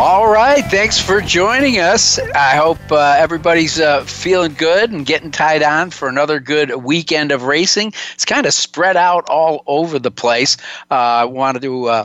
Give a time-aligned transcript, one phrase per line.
[0.00, 2.20] All right, thanks for joining us.
[2.20, 7.32] I hope uh, everybody's uh, feeling good and getting tied on for another good weekend
[7.32, 7.92] of racing.
[8.14, 10.56] It's kind of spread out all over the place.
[10.88, 12.04] Uh, I wanted to uh,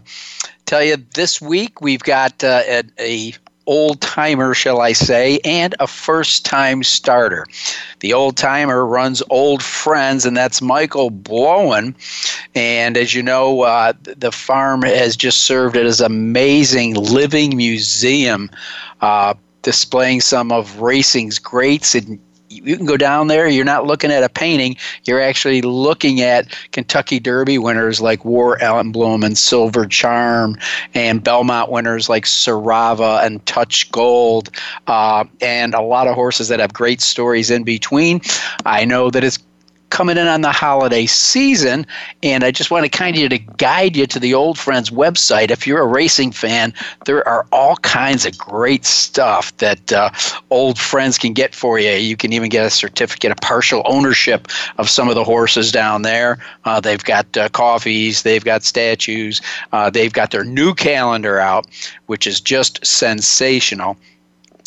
[0.66, 3.34] tell you this week we've got uh, a, a
[3.66, 7.46] old timer, shall I say, and a first time starter.
[8.00, 11.96] The old timer runs Old Friends, and that's Michael Blowen.
[12.56, 18.50] And as you know, uh, the farm has just served as an amazing living museum.
[19.02, 22.20] Uh, displaying some of racing's greats and
[22.54, 23.48] you can go down there.
[23.48, 24.76] You're not looking at a painting.
[25.04, 30.58] You're actually looking at Kentucky Derby winners like War Emblem and Silver Charm,
[30.94, 34.50] and Belmont winners like Sarava and Touch Gold,
[34.88, 38.22] uh, and a lot of horses that have great stories in between.
[38.66, 39.40] I know that it's
[39.94, 41.86] coming in on the holiday season,
[42.24, 45.52] and I just want to kind of to guide you to the Old Friends website.
[45.52, 46.74] If you're a racing fan,
[47.06, 50.10] there are all kinds of great stuff that uh,
[50.50, 51.92] Old Friends can get for you.
[51.92, 54.48] You can even get a certificate of partial ownership
[54.80, 56.40] of some of the horses down there.
[56.66, 59.42] Uh, they've got uh, coffees, they've got statues,
[59.74, 61.68] uh, they've got their new calendar out,
[62.08, 63.96] which is just sensational.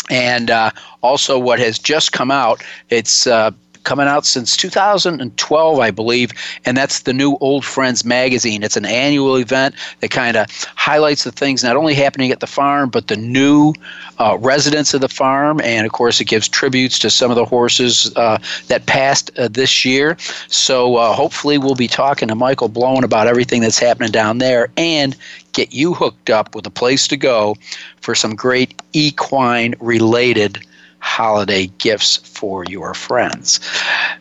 [0.08, 0.70] And uh,
[1.02, 3.50] also, what has just come out, it's uh,
[3.86, 6.32] coming out since 2012, I believe,
[6.66, 8.62] and that's the new Old Friends magazine.
[8.62, 12.46] It's an annual event that kind of highlights the things not only happening at the
[12.48, 13.72] farm, but the new
[14.18, 17.44] uh, residents of the farm, and of course, it gives tributes to some of the
[17.44, 20.16] horses uh, that passed uh, this year.
[20.48, 24.68] So uh, hopefully, we'll be talking to Michael Blowen about everything that's happening down there
[24.76, 25.16] and
[25.52, 27.56] get you hooked up with a place to go
[28.00, 30.65] for some great equine related
[31.06, 33.60] holiday gifts for your friends.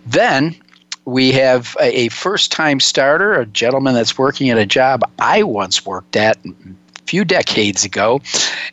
[0.06, 0.56] Then
[1.06, 5.86] we have a, first time starter, a gentleman that's working at a job I once
[5.86, 6.38] worked at
[7.06, 8.22] few decades ago,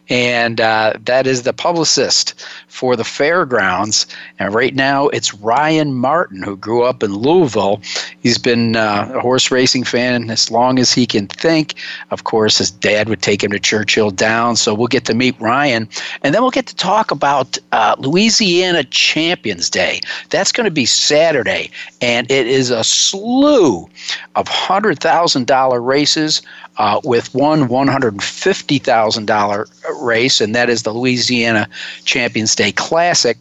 [0.09, 2.35] and uh, that is the publicist
[2.69, 4.07] for the fairgrounds.
[4.39, 7.81] And right now, it's Ryan Martin, who grew up in Louisville.
[8.21, 11.75] He's been uh, a horse racing fan as long as he can think.
[12.11, 15.39] Of course, his dad would take him to Churchill Downs, so we'll get to meet
[15.41, 15.89] Ryan,
[16.23, 20.01] and then we'll get to talk about uh, Louisiana Champions Day.
[20.31, 21.71] That's going to be Saturday,
[22.01, 23.89] and it is a slew
[24.35, 26.43] of hundred thousand dollar races
[26.79, 31.69] uh, with one $150,000 race, and that is the Louisiana
[32.05, 33.37] Champions Day Classic.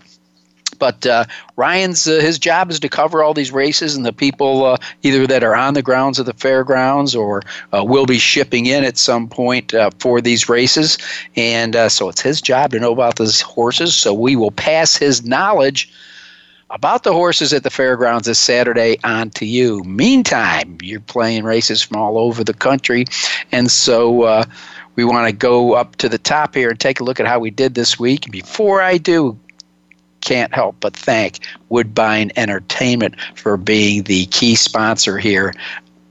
[0.80, 1.26] But uh,
[1.58, 5.28] Ryan's uh, his job is to cover all these races and the people uh, either
[5.28, 8.98] that are on the grounds of the fairgrounds or uh, will be shipping in at
[8.98, 10.98] some point uh, for these races.
[11.36, 13.94] And so it's his job to know about these horses.
[13.94, 15.88] So we will pass his knowledge
[16.72, 19.84] about the horses at the fairgrounds this Saturday on to you.
[19.84, 23.06] Meantime, you're playing races from all over the country,
[23.52, 24.46] and so uh,
[24.96, 27.40] we want to go up to the top here and take a look at how
[27.40, 28.32] we did this week.
[28.32, 29.38] Before I do,
[30.22, 31.40] can't help but thank
[31.70, 35.54] Woodbine Entertainment for being the key sponsor here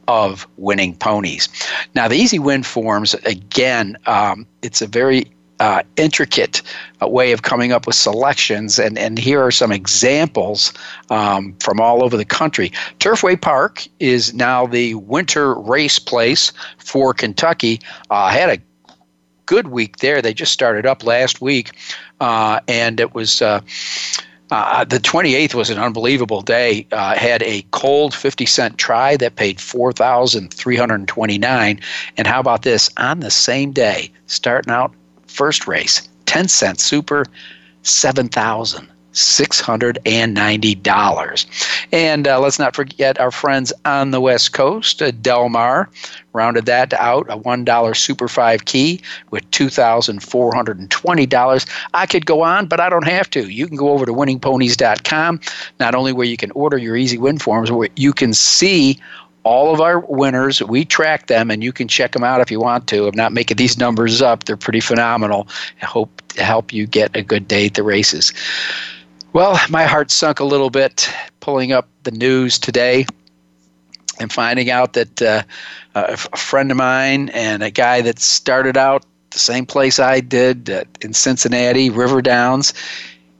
[0.09, 1.49] of winning ponies.
[1.95, 6.63] Now, the easy win forms, again, um, it's a very uh, intricate
[7.01, 8.79] uh, way of coming up with selections.
[8.79, 10.73] And, and here are some examples
[11.11, 12.71] um, from all over the country.
[12.99, 17.81] Turfway Park is now the winter race place for Kentucky.
[18.09, 18.59] Uh, had a
[19.47, 20.23] good week there.
[20.23, 21.73] They just started up last week,
[22.21, 23.43] uh, and it was.
[23.43, 23.61] Uh,
[24.53, 26.85] uh, the 28th was an unbelievable day.
[26.91, 31.81] Uh, had a cold 50 cent try that paid 4,329.
[32.17, 32.91] And how about this?
[32.97, 34.93] On the same day, starting out
[35.31, 37.25] First race, 10 cent super,
[37.83, 41.47] 7000 $690.
[41.93, 45.89] And uh, let's not forget our friends on the West Coast, uh, Del Mar,
[46.33, 49.01] rounded that out, a $1 Super 5 key
[49.31, 51.71] with $2,420.
[51.95, 53.49] I could go on, but I don't have to.
[53.49, 55.41] You can go over to winningponies.com,
[55.81, 59.01] not only where you can order your easy win forms, where you can see
[59.43, 60.63] all of our winners.
[60.63, 63.07] We track them, and you can check them out if you want to.
[63.07, 65.49] I'm not making these numbers up; they're pretty phenomenal.
[65.83, 68.33] I hope to help you get a good day at the races.
[69.33, 71.09] Well, my heart sunk a little bit
[71.41, 73.07] pulling up the news today
[74.19, 75.43] and finding out that uh,
[75.95, 80.69] a friend of mine and a guy that started out the same place I did
[80.69, 82.75] uh, in Cincinnati, River Downs,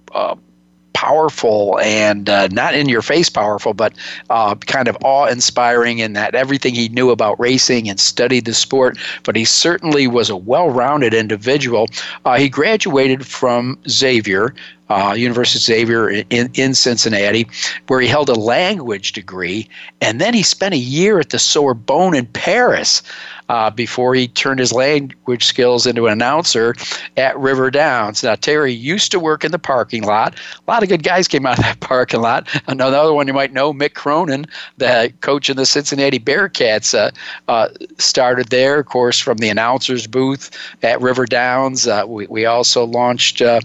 [0.97, 3.93] powerful and uh, not in your face powerful, but
[4.31, 8.55] uh, kind of awe inspiring in that everything he knew about racing and studied the
[8.55, 8.97] sport.
[9.23, 11.89] But he certainly was a well rounded individual.
[12.25, 14.55] Uh, he graduated from Xavier.
[14.89, 17.49] Uh, University of Xavier in, in Cincinnati,
[17.89, 19.69] where he held a language degree,
[20.01, 23.03] and then he spent a year at the Sorbonne in Paris
[23.49, 26.75] uh, before he turned his language skills into an announcer
[27.17, 28.23] at River Downs.
[28.23, 30.35] Now, Terry used to work in the parking lot.
[30.67, 32.49] A lot of good guys came out of that parking lot.
[32.67, 34.47] Another one you might know, Mick Cronin,
[34.79, 37.11] the coach of the Cincinnati Bearcats, uh,
[37.49, 40.51] uh, started there, of course, from the announcer's booth
[40.83, 41.87] at River Downs.
[41.87, 43.61] Uh, we, we also launched, uh,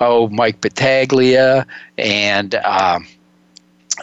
[0.00, 1.66] oh, Mike Battaglia
[1.98, 2.54] and.
[2.56, 3.06] Um,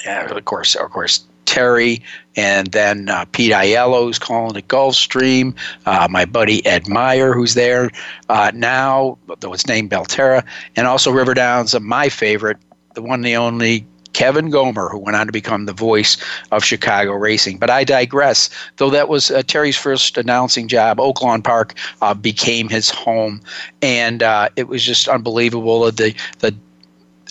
[0.06, 2.02] yeah, of course, of course, Terry,
[2.38, 5.54] and then uh, Pete Aiello, who's calling it Gulfstream.
[5.86, 7.92] Uh, my buddy Ed Meyer, who's there
[8.30, 10.46] uh, now, though it's named Belterra,
[10.78, 12.56] and also River Downs, my favorite,
[12.94, 16.16] the one, the only Kevin Gomer, who went on to become the voice
[16.52, 17.58] of Chicago racing.
[17.58, 18.50] But I digress.
[18.78, 23.42] Though that was uh, Terry's first announcing job, Oaklawn Park uh, became his home,
[23.82, 25.92] and uh, it was just unbelievable.
[25.92, 26.56] The the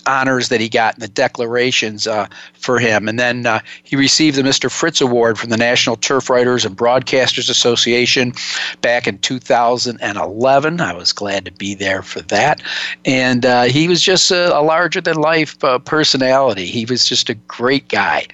[0.06, 3.08] honors that he got in the declarations uh, for him.
[3.08, 4.70] And then uh, he received the Mr.
[4.70, 8.32] Fritz Award from the National Turf Writers and Broadcasters Association
[8.81, 10.81] back in 2011.
[10.81, 12.62] I was glad to be there for that.
[13.05, 16.67] And uh, he was just a, a larger than life uh, personality.
[16.67, 18.26] He was just a great guy.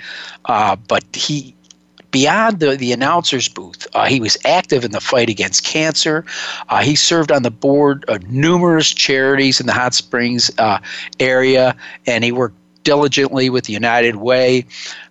[0.45, 1.56] Uh, but he
[2.11, 6.25] beyond the, the announcer's booth, uh, he was active in the fight against cancer.
[6.69, 10.79] Uh, he served on the board of numerous charities in the Hot Springs uh,
[11.21, 11.77] area,
[12.07, 14.65] and he worked diligently with the United Way.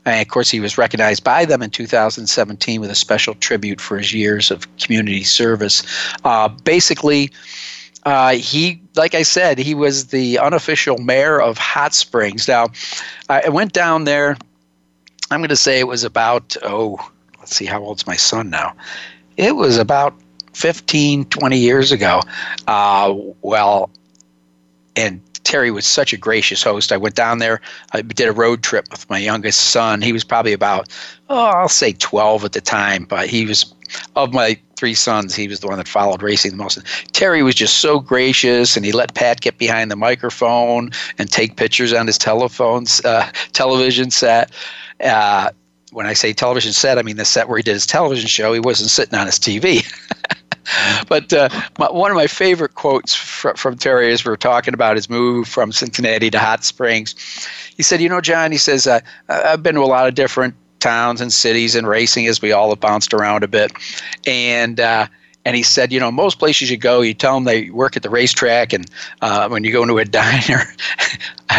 [0.06, 3.98] And of course, he was recognized by them in 2017 with a special tribute for
[3.98, 5.84] his years of community service.
[6.24, 7.32] Uh, basically,
[8.06, 12.48] uh, he, like I said, he was the unofficial mayor of Hot Springs.
[12.48, 12.68] Now,
[13.30, 14.38] I went down there
[15.32, 16.98] I'm going to say it was about, oh,
[17.40, 18.74] let's see, how old's my son now?
[19.38, 20.14] It was about
[20.54, 22.22] 15, 20 years ago.
[22.68, 23.90] Uh, well,
[24.96, 26.92] and Terry was such a gracious host.
[26.92, 27.62] I went down there.
[27.92, 30.02] I did a road trip with my youngest son.
[30.02, 30.90] He was probably about,
[31.30, 33.75] oh, I'll say 12 at the time, but he was,
[34.16, 36.80] of my three sons, he was the one that followed racing the most.
[37.14, 41.56] Terry was just so gracious, and he let Pat get behind the microphone and take
[41.56, 44.52] pictures on his telephones, uh, television set.
[45.02, 45.50] Uh,
[45.92, 48.52] when I say television set, I mean the set where he did his television show.
[48.52, 49.86] He wasn't sitting on his TV.
[51.08, 54.74] but uh, my, one of my favorite quotes fr- from Terry as we are talking
[54.74, 57.16] about his move from Cincinnati to Hot Springs,
[57.78, 58.88] he said, "You know, John," he says,
[59.30, 62.70] "I've been to a lot of different towns and cities and racing as we all
[62.70, 63.72] have bounced around a bit,
[64.26, 65.08] and." Uh,
[65.46, 68.02] and he said, you know, most places you go, you tell them they work at
[68.02, 68.90] the racetrack, and
[69.22, 70.64] uh, when you go into a diner,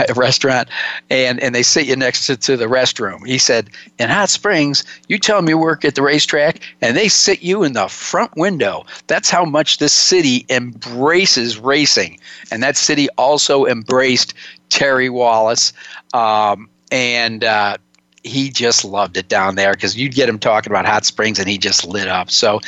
[0.08, 0.68] a restaurant,
[1.08, 3.24] and and they sit you next to, to the restroom.
[3.24, 7.08] He said, in Hot Springs, you tell them you work at the racetrack, and they
[7.08, 8.84] sit you in the front window.
[9.06, 12.18] That's how much this city embraces racing,
[12.50, 14.34] and that city also embraced
[14.68, 15.72] Terry Wallace.
[16.12, 17.76] Um, and uh,
[18.26, 21.48] he just loved it down there because you'd get him talking about hot springs and
[21.48, 22.30] he just lit up.
[22.30, 22.60] So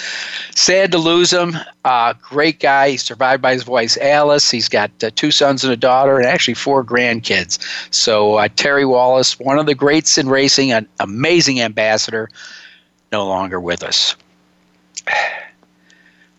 [0.55, 1.57] sad to lose him.
[1.85, 2.91] Uh, great guy.
[2.91, 4.51] He's survived by his wife Alice.
[4.51, 7.59] He's got uh, two sons and a daughter, and actually four grandkids.
[7.93, 12.29] So uh, Terry Wallace, one of the greats in racing, an amazing ambassador,
[13.13, 14.17] no longer with us.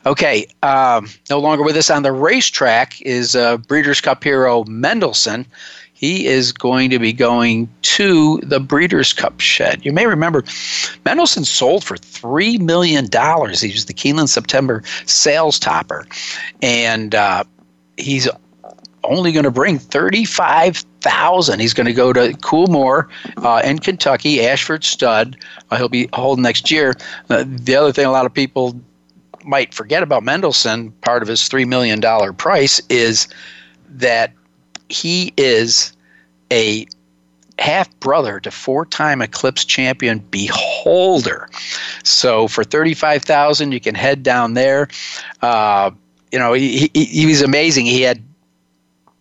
[0.06, 5.46] Okay, um, no longer with us on the racetrack is uh, Breeders' Cup hero Mendelssohn
[6.00, 9.86] he is going to be going to the Breeders' Cup shed.
[9.86, 10.46] You may remember
[11.04, 13.04] Mendelssohn sold for $3 million.
[13.04, 16.08] He was the Keeneland September sales topper.
[16.62, 17.44] And uh,
[17.98, 18.30] he's
[19.04, 21.60] only going to bring 35,000.
[21.60, 25.36] He's going to go to Coolmore uh, in Kentucky, Ashford Stud.
[25.70, 26.94] Uh, he'll be holding next year.
[27.30, 28.80] Uh, the other thing a lot of people
[29.44, 32.02] might forget about Mendelssohn, part of his $3 million
[32.36, 33.28] price, is
[33.90, 34.32] that
[34.90, 35.94] he is
[36.52, 36.86] a
[37.60, 41.50] half brother to four-time Eclipse champion Beholder.
[42.04, 44.88] So for thirty-five thousand, you can head down there.
[45.42, 45.92] Uh,
[46.32, 47.86] you know, he, he, he was amazing.
[47.86, 48.24] He had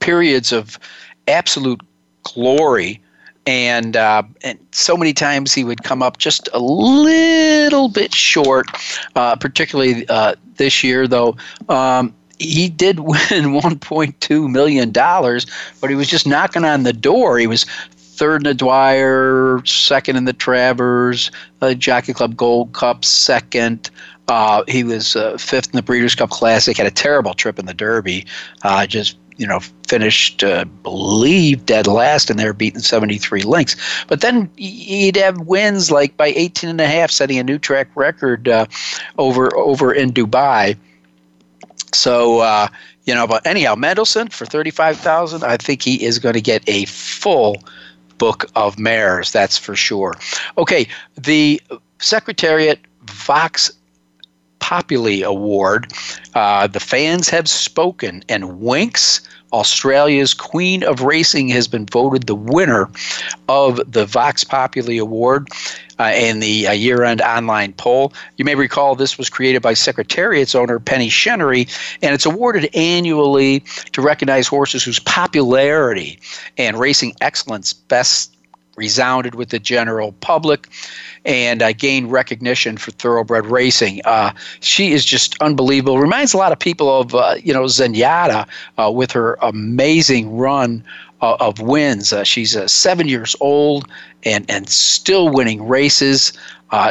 [0.01, 0.79] periods of
[1.27, 1.81] absolute
[2.23, 3.01] glory.
[3.47, 8.67] And, uh, and so many times he would come up just a little bit short,
[9.17, 11.35] uh, particularly uh, this year, though.
[11.71, 15.47] Um, he did win 1.2 million dollars,
[15.81, 17.39] but he was just knocking on the door.
[17.39, 17.65] He was
[18.19, 21.31] third in the Dwyer, second in the Travers,
[21.63, 23.91] uh, Jockey Club Gold Cup, second.
[24.27, 26.77] Uh, he was uh, fifth in the Breeders' Cup Classic.
[26.77, 28.27] Had a terrible trip in the Derby.
[28.63, 33.77] Uh, just you know, finished, uh, believe, dead last, and they were beating 73 lengths.
[34.09, 37.89] But then he'd have wins like by 18 and a half, setting a new track
[37.95, 38.67] record uh,
[39.17, 40.77] over over in Dubai.
[41.93, 42.69] So, uh,
[43.05, 46.85] you know, but anyhow, Mendelssohn for 35000 I think he is going to get a
[46.87, 47.63] full
[48.19, 50.15] book of mares, that's for sure.
[50.59, 51.61] Okay, the
[51.99, 53.71] Secretariat Vox
[54.59, 55.93] Populi Award.
[56.35, 59.21] Uh, the fans have spoken, and Winx,
[59.53, 62.89] Australia's Queen of Racing, has been voted the winner
[63.49, 65.49] of the Vox Populi Award
[65.99, 68.13] uh, in the uh, year end online poll.
[68.37, 71.67] You may recall this was created by Secretariat's owner Penny Chenery,
[72.03, 73.61] and it's awarded annually
[73.93, 76.19] to recognize horses whose popularity
[76.57, 78.38] and racing excellence best
[78.79, 80.69] resounded with the general public
[81.25, 84.01] and I gained recognition for thoroughbred racing.
[84.05, 85.99] Uh, she is just unbelievable.
[85.99, 90.83] Reminds a lot of people of uh, you know Zenyatta uh, with her amazing run
[91.21, 92.13] uh, of wins.
[92.13, 93.87] Uh, she's uh, seven years old
[94.25, 96.33] and and still winning races.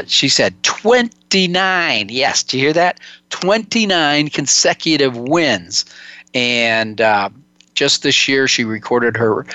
[0.08, 2.10] She's had 29.
[2.10, 3.00] Yes, do you hear that?
[3.30, 5.86] 29 consecutive wins,
[6.34, 7.02] and
[7.76, 9.46] just this year she recorded her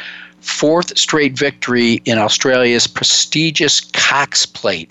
[0.43, 4.91] fourth straight victory in Australia's prestigious Cox Plate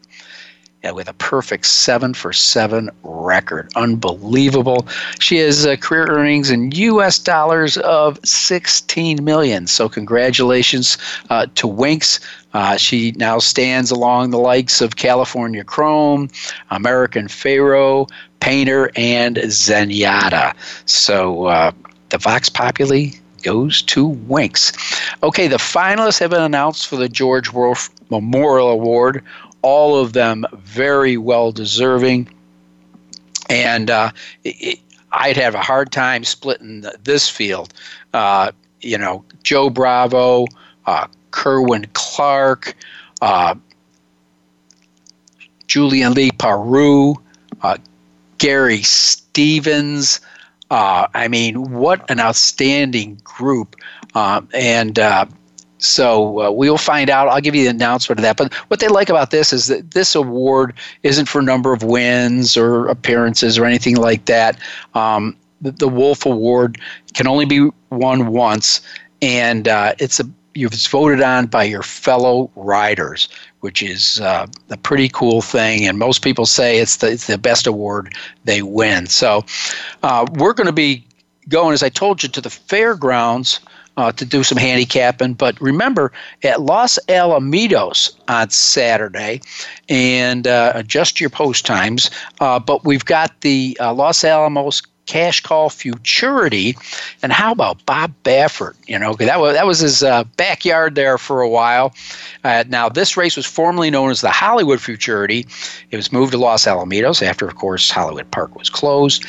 [0.83, 3.71] yeah, with a perfect seven for seven record.
[3.75, 4.87] Unbelievable.
[5.19, 7.19] She has uh, career earnings in U.S.
[7.19, 9.67] dollars of 16 million.
[9.67, 10.97] So congratulations
[11.29, 12.19] uh, to Winx.
[12.53, 16.29] Uh, she now stands along the likes of California Chrome,
[16.71, 18.07] American Pharoah,
[18.39, 20.55] Painter, and Zenyatta.
[20.85, 21.71] So uh,
[22.09, 24.73] the Vox Populi goes to Winx.
[25.23, 29.23] Okay, the finalists have been announced for the George Woolf Memorial Award
[29.61, 32.29] all of them very well deserving.
[33.49, 34.11] And uh,
[34.43, 34.79] it,
[35.11, 37.73] I'd have a hard time splitting this field.
[38.13, 40.45] Uh, you know, Joe Bravo,
[40.85, 42.75] uh, Kerwin Clark,
[43.21, 43.55] uh,
[45.67, 47.15] Julien Leparoux,
[47.61, 47.77] uh,
[48.37, 50.19] Gary Stevens.
[50.71, 53.75] Uh, I mean, what an outstanding group.
[54.15, 55.25] Um, and uh,
[55.79, 57.27] so uh, we'll find out.
[57.27, 58.37] I'll give you the announcement of that.
[58.37, 60.73] But what they like about this is that this award
[61.03, 64.59] isn't for number of wins or appearances or anything like that.
[64.93, 66.79] Um, the, the, Woolf Award
[67.13, 68.79] can only be won once,
[69.21, 73.27] and uh, it's a it's voted on by your fellow riders,
[73.61, 75.87] which is uh, a pretty cool thing.
[75.87, 78.13] And most people say it's the it's the best award
[78.43, 79.07] they win.
[79.07, 79.43] So
[80.03, 81.05] uh, we're going to be
[81.49, 83.59] going, as I told you, to the fairgrounds
[83.97, 85.33] uh, to do some handicapping.
[85.33, 86.11] But remember,
[86.43, 89.41] at Los Alamitos on Saturday,
[89.89, 92.09] and uh, adjust your post times.
[92.39, 96.75] Uh, but we've got the uh, Los Alamos cash call futurity.
[97.21, 98.75] And how about bob baffert?
[98.87, 101.93] You know that was that was his uh, backyard there for a while.
[102.43, 105.45] Uh, now this race was formerly known as the hollywood futurity.
[105.91, 109.25] It was moved to los alamitos after of course hollywood park was closed.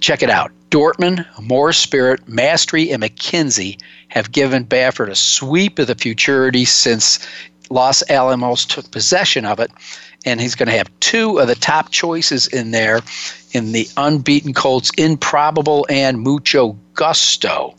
[0.00, 0.50] Check it out.
[0.70, 7.18] Dortmund, Mor Spirit, Mastery, and McKinzie have given Baffert a sweep of the futurity since
[7.68, 9.70] Los Alamos took possession of it.
[10.24, 13.00] And he's going to have two of the top choices in there
[13.52, 17.74] in the unbeaten Colts Improbable and Mucho Gusto.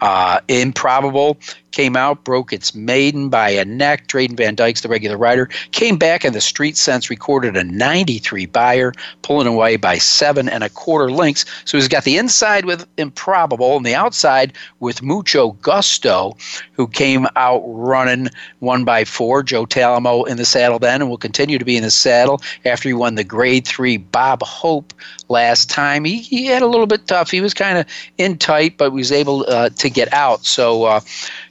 [0.00, 1.38] Uh, Improbable
[1.72, 4.06] came out, broke its maiden by a neck.
[4.06, 5.48] Drayden Van Dyke's the regular rider.
[5.72, 8.92] Came back in the Street Sense, recorded a 93 Beyer,
[9.22, 11.44] pulling away by seven and a quarter lengths.
[11.64, 16.36] So he's got the inside with Improbable and the outside with Mucho Gusto,
[16.72, 18.28] who came out running
[18.60, 19.42] one by four.
[19.42, 22.88] Joe Talamo in the saddle then and will continue to be in the saddle after
[22.88, 24.92] he won the grade three Bob Hope
[25.28, 26.04] last time.
[26.04, 27.30] He, he had a little bit tough.
[27.30, 27.86] He was kind of
[28.18, 30.44] in tight, but was able uh, to get out.
[30.44, 31.00] So, uh,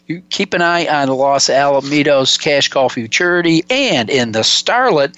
[0.07, 5.15] you keep an eye on Los Alamitos Cash Call Futurity and in the Starlet.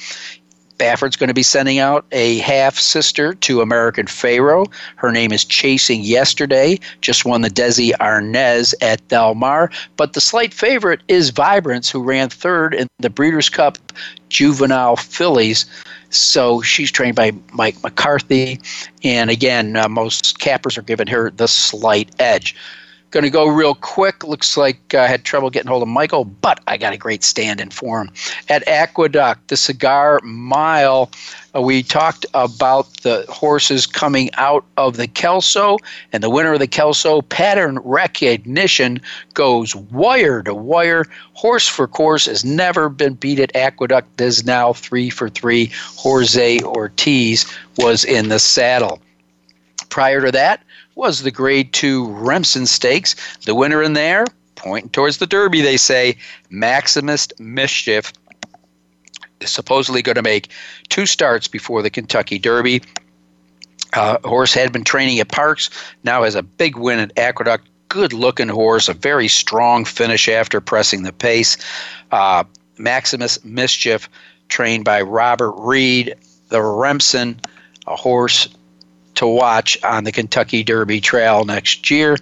[0.78, 4.66] Baffert going to be sending out a half sister to American Pharoah.
[4.98, 6.80] Her name is Chasing Yesterday.
[7.02, 9.72] Just won the Desi Arnaz at Del Mar.
[9.98, 13.78] But the slight favorite is Vibrance, who ran third in the Breeders' Cup
[14.30, 15.66] Juvenile Fillies.
[16.16, 18.60] So she's trained by Mike McCarthy.
[19.04, 22.56] And again, uh, most cappers are giving her the slight edge.
[23.14, 24.24] Going to go real quick.
[24.24, 27.62] Looks like I had trouble getting hold of Michael, but I got a great stand
[27.62, 28.10] in for him.
[28.50, 31.12] At Aqueduct, the Cigar Mile,
[31.56, 35.78] uh, we talked about the horses coming out of the Kelso,
[36.12, 39.00] and the winner of the Kelso pattern recognition
[39.36, 41.06] goes wire to wire.
[41.34, 44.20] Horse for course has never been beat at Aqueduct.
[44.20, 45.72] Is now three for three.
[45.98, 47.46] Jorge Ortiz
[47.78, 49.00] was in the saddle.
[49.90, 50.64] Prior to that,
[50.96, 53.16] was the Grade 2 Remsen Stakes.
[53.46, 56.18] The winner in there, pointing towards the Derby, they say,
[56.50, 58.14] Maximus Mischief
[59.40, 60.50] is supposedly going to make
[60.90, 62.82] two starts before the Kentucky Derby.
[63.94, 65.70] Uh, horse had been training at Parx,
[66.04, 67.68] now has a big win at Aqueduct.
[67.90, 71.58] Good looking horse, a very strong finish after pressing the pace.
[72.12, 72.44] Uh,
[72.80, 74.10] Maximus Mischief,
[74.50, 76.16] trained by Robert Reid,
[76.50, 77.40] the Remsen,
[77.86, 78.48] a horse
[79.16, 82.18] to watch on the Kentucky Derby Trail next year.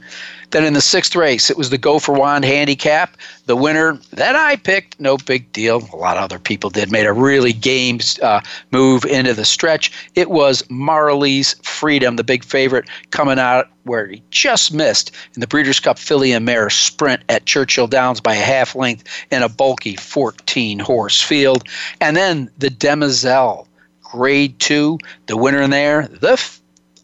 [0.52, 3.16] Then in the sixth race, it was the Go for Wand handicap.
[3.46, 5.88] The winner that I picked, no big deal.
[5.94, 9.92] A lot of other people did, made a really game uh, move into the stretch.
[10.16, 15.48] It was Marley's Freedom, the big favorite, coming out where he just missed in the
[15.48, 19.50] Breeders' Cup Filly and Mare sprint at Churchill Downs by a half length in a
[19.50, 21.64] bulky 14 horse field.
[22.02, 23.68] And then the Demoiselle,
[24.04, 26.38] grade two, the winner in there, the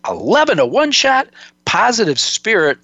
[0.08, 1.28] 11 to 1 shot,
[1.66, 2.78] positive spirit,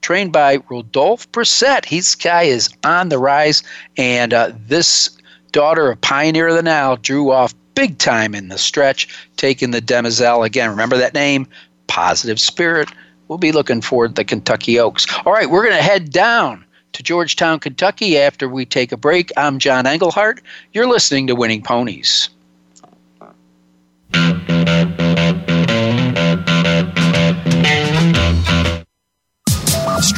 [0.00, 1.84] trained by Rodolphe Brisset.
[1.84, 3.62] He's guy is on the rise,
[3.96, 5.10] and uh, this
[5.52, 9.80] daughter of Pioneer of the Nile drew off big time in the stretch, taking the
[9.80, 10.70] Demoiselle again.
[10.70, 11.46] Remember that name?
[11.86, 12.88] Positive Spirit.
[13.28, 15.06] We'll be looking for the Kentucky Oaks.
[15.24, 19.30] All right, we're going to head down to Georgetown, Kentucky after we take a break.
[19.36, 20.40] I'm John Englehart.
[20.72, 22.30] You're listening to Winning Ponies.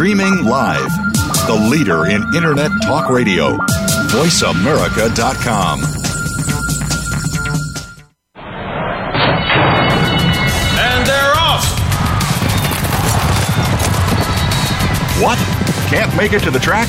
[0.00, 0.90] Streaming live.
[1.46, 3.58] The leader in Internet talk radio.
[4.08, 5.80] VoiceAmerica.com.
[10.78, 11.66] And they're off.
[15.20, 15.36] What?
[15.90, 16.88] Can't make it to the track?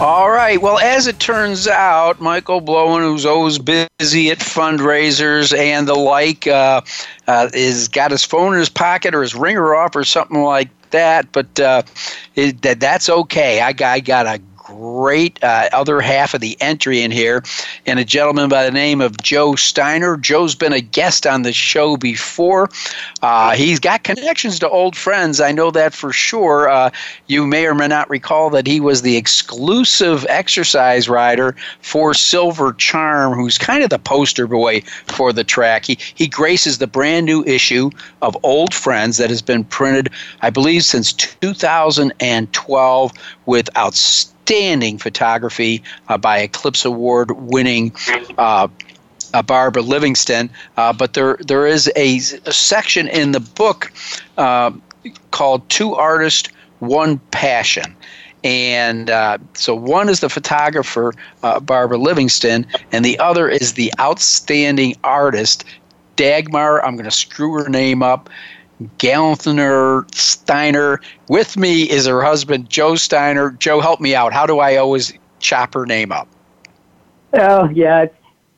[0.00, 0.60] All right.
[0.60, 6.48] Well, as it turns out, Michael Blowen, who's always busy at fundraisers and the like,
[6.48, 6.80] uh,
[7.28, 10.68] uh, is got his phone in his pocket or his ringer off or something like
[10.90, 11.30] that.
[11.30, 11.82] But uh,
[12.34, 13.60] it, that that's okay.
[13.60, 17.42] I I got a great uh, other half of the entry in here,
[17.84, 20.16] and a gentleman by the name of Joe Steiner.
[20.16, 22.70] Joe's been a guest on the show before.
[23.20, 25.40] Uh, he's got connections to old friends.
[25.40, 26.70] I know that for sure.
[26.70, 26.90] Uh,
[27.26, 32.72] you may or may not recall that he was the exclusive exercise rider for Silver
[32.72, 35.84] Charm, who's kind of the poster boy for the track.
[35.84, 37.90] He, he graces the brand new issue
[38.22, 40.08] of Old Friends that has been printed,
[40.40, 43.12] I believe, since 2012
[43.44, 47.92] with outstanding outstanding photography uh, by Eclipse Award winning.
[48.36, 48.68] Uh,
[49.32, 53.92] uh, Barbara Livingston, uh, but there there is a, a section in the book
[54.38, 54.70] uh,
[55.32, 57.96] called Two Artists, One Passion.
[58.44, 59.10] And
[59.54, 61.14] so one is the photographer,
[61.62, 65.64] Barbara Livingston, and the other is the outstanding artist,
[66.14, 66.84] Dagmar.
[66.84, 68.30] I'm going to screw her name up.
[68.98, 71.00] Gallantner Steiner.
[71.28, 73.52] With me is her husband, Joe Steiner.
[73.52, 74.32] Joe, help me out.
[74.32, 76.28] How do I always chop her name up?
[77.34, 78.06] Oh, yeah.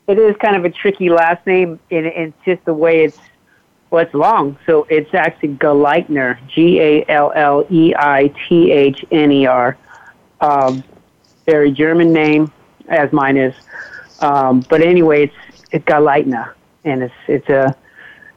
[0.07, 3.19] It is kind of a tricky last name, and it's just the way it's,
[3.91, 4.57] well, it's long.
[4.67, 9.77] So it's actually Galleithner, G A L L E I T H N E R.
[10.41, 10.85] Um,
[11.45, 12.53] very German name,
[12.89, 13.55] as mine is.
[14.21, 16.53] Um, but anyway, it's, it's Galleithner,
[16.85, 17.77] and it's, it's a,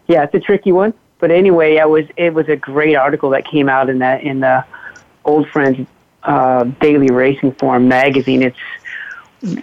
[0.07, 3.45] yeah, it's a tricky one but anyway, I was it was a great article that
[3.45, 4.65] came out in that in the
[5.25, 5.88] Old Friends
[6.23, 8.41] uh, Daily Racing Form magazine.
[8.41, 8.58] It's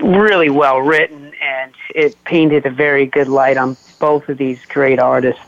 [0.00, 4.98] really well written and it painted a very good light on both of these great
[4.98, 5.42] artists.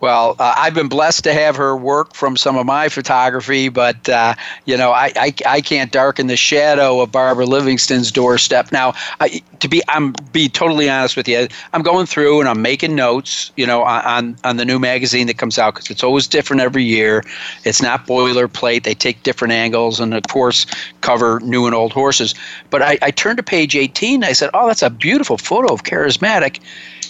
[0.00, 4.08] Well, uh, I've been blessed to have her work from some of my photography, but
[4.08, 4.34] uh,
[4.64, 8.72] you know, I, I, I can't darken the shadow of Barbara Livingston's doorstep.
[8.72, 12.62] Now, I, to be I'm be totally honest with you, I'm going through and I'm
[12.62, 16.26] making notes, you know, on on the new magazine that comes out because it's always
[16.26, 17.22] different every year.
[17.64, 20.64] It's not boilerplate; they take different angles and, of course,
[21.02, 22.34] cover new and old horses.
[22.70, 24.14] But I, I turned to page 18.
[24.14, 26.58] And I said, "Oh, that's a beautiful photo of Charismatic,"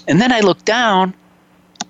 [0.08, 1.14] and then I looked down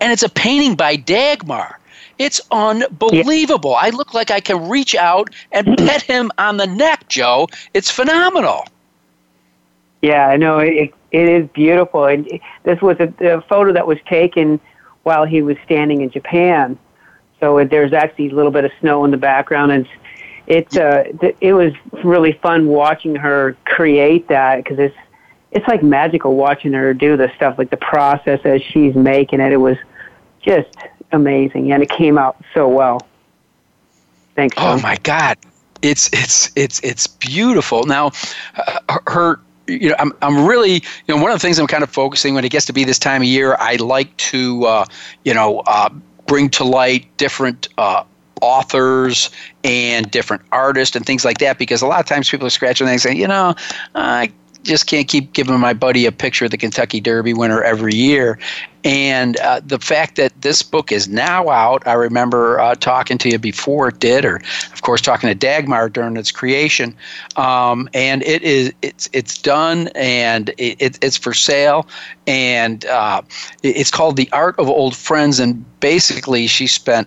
[0.00, 1.78] and it's a painting by Dagmar.
[2.18, 3.70] It's unbelievable.
[3.70, 3.86] Yeah.
[3.86, 7.48] I look like I can reach out and pet him on the neck, Joe.
[7.72, 8.66] It's phenomenal.
[10.02, 10.92] Yeah, I know it.
[11.12, 14.60] It is beautiful, and this was a, a photo that was taken
[15.02, 16.78] while he was standing in Japan.
[17.40, 19.88] So there's actually a little bit of snow in the background, and
[20.46, 21.04] it's uh,
[21.40, 21.72] it was
[22.04, 24.96] really fun watching her create that because it's
[25.52, 29.52] it's like magical watching her do the stuff, like the process as she's making it.
[29.52, 29.76] It was
[30.42, 30.74] just
[31.12, 33.07] amazing, and it came out so well.
[34.35, 34.57] Thanks.
[34.59, 35.38] Oh my God,
[35.83, 37.85] it's it's it's it's beautiful.
[37.85, 38.12] Now,
[38.57, 39.40] uh, her.
[39.66, 42.35] You know, I'm, I'm really, you know, one of the things I'm kind of focusing
[42.35, 44.85] when it gets to be this time of year, I like to, uh,
[45.24, 45.90] you know, uh,
[46.26, 48.03] bring to light different uh,
[48.40, 49.31] authors
[49.62, 52.87] and different artists and things like that because a lot of times people are scratching
[52.87, 53.55] their head saying, you know,
[53.94, 57.94] I just can't keep giving my buddy a picture of the Kentucky Derby winner every
[57.94, 58.38] year.
[58.83, 63.29] And uh, the fact that this book is now out, I remember uh, talking to
[63.29, 64.37] you before it did, or
[64.73, 66.96] of course talking to Dagmar during its creation.
[67.37, 71.87] Um, and it is it's it's done and it, it's for sale,
[72.27, 73.20] and uh,
[73.62, 75.40] it's called The Art of Old Friends.
[75.40, 77.07] And basically, she spent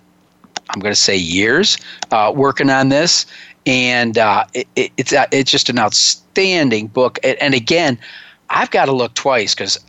[0.69, 1.77] I'm going to say years
[2.11, 3.25] uh, working on this,
[3.65, 7.19] and uh, it, it, it's uh, it's just an outstanding book.
[7.23, 7.97] And, and again,
[8.49, 9.79] I've got to look twice because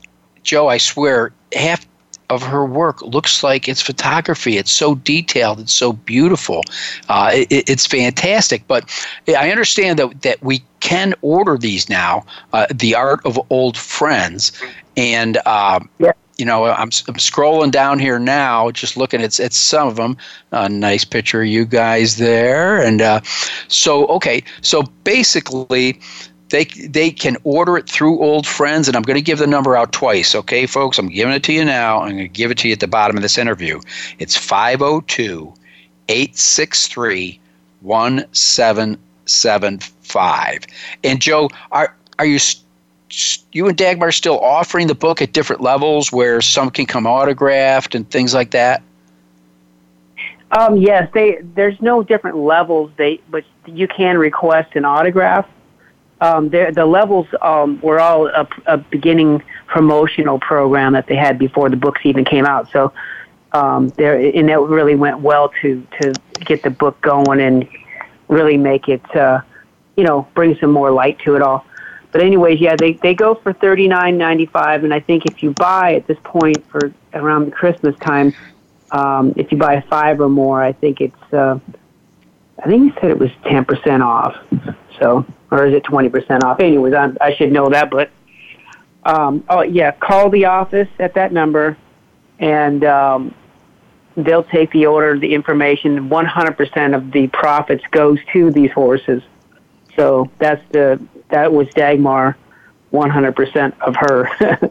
[0.43, 1.87] Joe, I swear, half
[2.31, 4.57] of her work looks like it's photography.
[4.57, 5.61] It's so detailed.
[5.61, 6.63] It's so beautiful.
[7.09, 8.67] Uh, it, it's fantastic.
[8.67, 8.91] But
[9.29, 12.25] I understand that that we can order these now.
[12.53, 14.53] Uh, the Art of Old Friends,
[14.97, 19.53] and uh, yeah you know, I'm, I'm scrolling down here now, just looking at, at
[19.53, 20.17] some of them.
[20.53, 23.21] A nice picture of you guys there, and uh,
[23.69, 26.01] so okay, so basically,
[26.49, 29.77] they they can order it through Old Friends, and I'm going to give the number
[29.77, 30.35] out twice.
[30.35, 32.01] Okay, folks, I'm giving it to you now.
[32.01, 33.81] I'm going to give it to you at the bottom of this interview.
[34.19, 35.55] It's 502
[36.09, 37.41] 863
[37.81, 40.61] 1775.
[41.05, 42.41] And Joe, are are you
[43.53, 47.95] you and Dagmar still offering the book at different levels where some can come autographed
[47.95, 48.83] and things like that?
[50.51, 52.91] Um, yes, they there's no different levels.
[52.97, 55.49] They but you can request an autograph.
[56.21, 61.69] Um, the levels um, were all a, a, beginning promotional program that they had before
[61.69, 62.71] the books even came out.
[62.71, 62.93] So
[63.53, 67.69] um, there, and it really went well to to get the book going and
[68.29, 69.41] really make it uh,
[69.97, 71.65] you know, bring some more light to it all.
[72.15, 75.43] But anyways, yeah, they they go for thirty nine ninety five, and I think if
[75.43, 78.33] you buy at this point for around Christmas time,
[78.93, 81.59] um, if you buy five or more, I think it's uh,
[82.63, 84.37] I think he said it was ten percent off.
[85.01, 86.61] So, or is it twenty percent off?
[86.61, 88.13] Anyways, I, I should know that, but
[89.03, 91.77] um, oh yeah, call the office at that number,
[92.39, 93.35] and um,
[94.17, 96.09] they'll take the order, the information.
[96.09, 99.21] One hundred percent of the profits goes to these horses.
[99.97, 101.01] So that's the
[101.35, 102.37] that was Dagmar,
[102.91, 104.71] one hundred percent of her.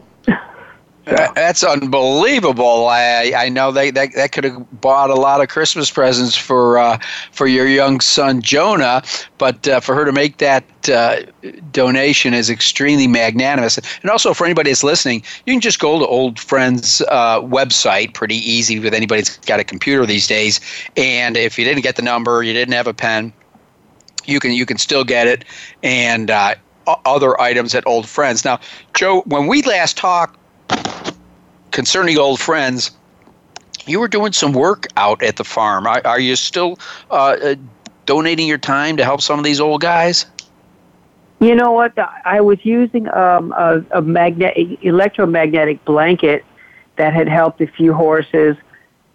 [1.04, 2.86] That's unbelievable.
[2.88, 6.78] I I know they, that that could have bought a lot of Christmas presents for
[6.78, 6.98] uh,
[7.32, 9.02] for your young son Jonah,
[9.36, 11.16] but uh, for her to make that uh,
[11.70, 13.76] donation is extremely magnanimous.
[14.00, 18.14] And also for anybody that's listening, you can just go to Old Friends uh, website,
[18.14, 20.58] pretty easy with anybody that's got a computer these days.
[20.96, 23.34] And if you didn't get the number, you didn't have a pen,
[24.26, 25.44] you can you can still get it
[25.82, 26.54] and uh,
[27.04, 28.44] other items at Old Friends.
[28.44, 28.60] Now,
[28.94, 30.38] Joe, when we last talked
[31.70, 32.90] concerning old friends,
[33.86, 35.86] you were doing some work out at the farm.
[35.86, 36.78] Are, are you still
[37.10, 37.54] uh, uh,
[38.06, 40.26] donating your time to help some of these old guys?
[41.40, 41.92] You know what?
[42.24, 46.44] I was using um, a, a magnetic electromagnetic blanket
[46.96, 48.56] that had helped a few horses,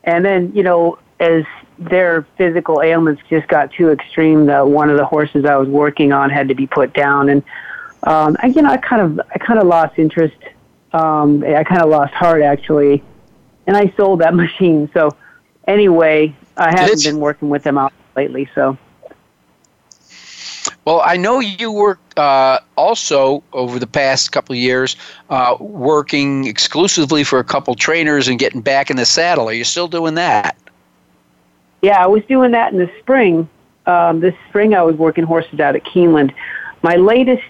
[0.03, 1.43] and then you know as
[1.77, 6.11] their physical ailments just got too extreme, the one of the horses I was working
[6.11, 7.43] on had to be put down, and
[8.03, 10.35] um, I, you know I kind of I kind of lost interest
[10.93, 13.03] um, I kind of lost heart actually,
[13.67, 14.89] and I sold that machine.
[14.93, 15.15] So
[15.67, 18.49] anyway, I haven't been working with them out lately.
[18.55, 18.77] So.
[20.85, 24.95] Well, I know you work uh, also over the past couple of years,
[25.29, 29.47] uh, working exclusively for a couple trainers and getting back in the saddle.
[29.49, 30.57] Are you still doing that?
[31.81, 33.49] Yeah, I was doing that in the spring.
[33.85, 36.33] Um, this spring, I was working horses out at Keeneland.
[36.83, 37.43] My latest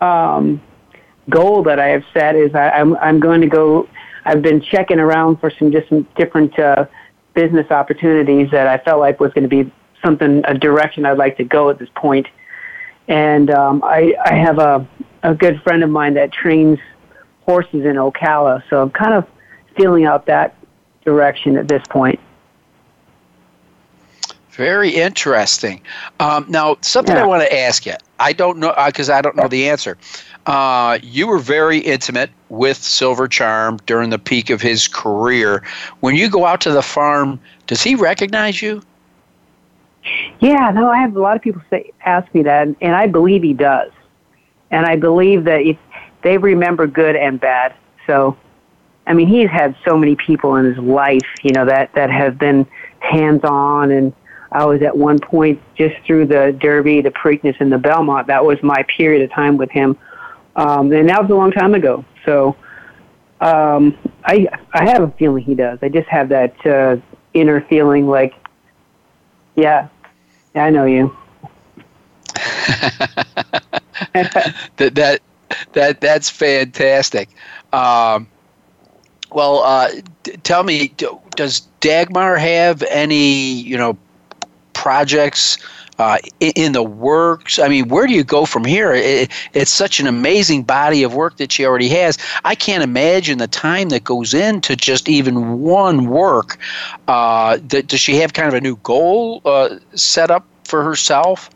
[0.00, 0.60] um,
[1.30, 3.88] goal that I have set is I, I'm I'm going to go.
[4.24, 6.86] I've been checking around for some just different uh,
[7.34, 9.72] business opportunities that I felt like was going to be
[10.04, 12.26] something a direction I'd like to go at this point.
[13.08, 14.86] And um, I I have a
[15.22, 16.78] a good friend of mine that trains
[17.42, 19.26] horses in Ocala, so I'm kind of
[19.76, 20.56] feeling out that
[21.04, 22.18] direction at this point.
[24.56, 25.82] Very interesting.
[26.18, 27.24] Um, now, something yeah.
[27.24, 27.94] I want to ask you.
[28.18, 29.98] I don't know because uh, I don't know the answer.
[30.46, 35.62] Uh, you were very intimate with Silver Charm during the peak of his career.
[36.00, 38.80] When you go out to the farm, does he recognize you?
[40.40, 43.42] Yeah, no, I have a lot of people say ask me that, and I believe
[43.42, 43.90] he does.
[44.70, 45.76] And I believe that if
[46.22, 47.74] they remember good and bad.
[48.06, 48.36] So,
[49.06, 52.38] I mean, he's had so many people in his life, you know, that that have
[52.38, 52.66] been
[53.00, 54.12] hands on and
[54.52, 58.26] I was at one point just through the Derby, the Preakness, and the Belmont.
[58.26, 59.96] That was my period of time with him
[60.56, 62.04] um, and that was a long time ago.
[62.24, 62.56] So
[63.40, 65.78] um, I I have a feeling he does.
[65.82, 66.96] I just have that uh,
[67.34, 68.34] inner feeling like,
[69.54, 69.88] yeah,
[70.54, 71.14] I know you.
[74.14, 75.20] that that
[75.72, 77.28] that that's fantastic.
[77.72, 78.26] Um,
[79.30, 79.90] well, uh,
[80.42, 80.94] tell me,
[81.36, 83.98] does Dagmar have any you know
[84.86, 85.58] projects
[85.98, 87.58] uh, in the works?
[87.58, 88.92] I mean, where do you go from here?
[88.92, 92.16] It, it's such an amazing body of work that she already has.
[92.44, 96.58] I can't imagine the time that goes into just even one work.
[97.08, 101.50] Uh, does she have kind of a new goal uh, set up for herself?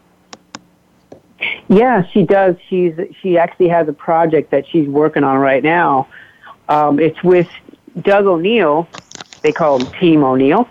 [1.68, 2.56] Yeah, she does.
[2.68, 6.08] She's she actually has a project that she's working on right now.
[6.68, 7.48] Um, it's with
[8.02, 8.88] Doug O'Neill.
[9.42, 10.68] They call him Team O'Neill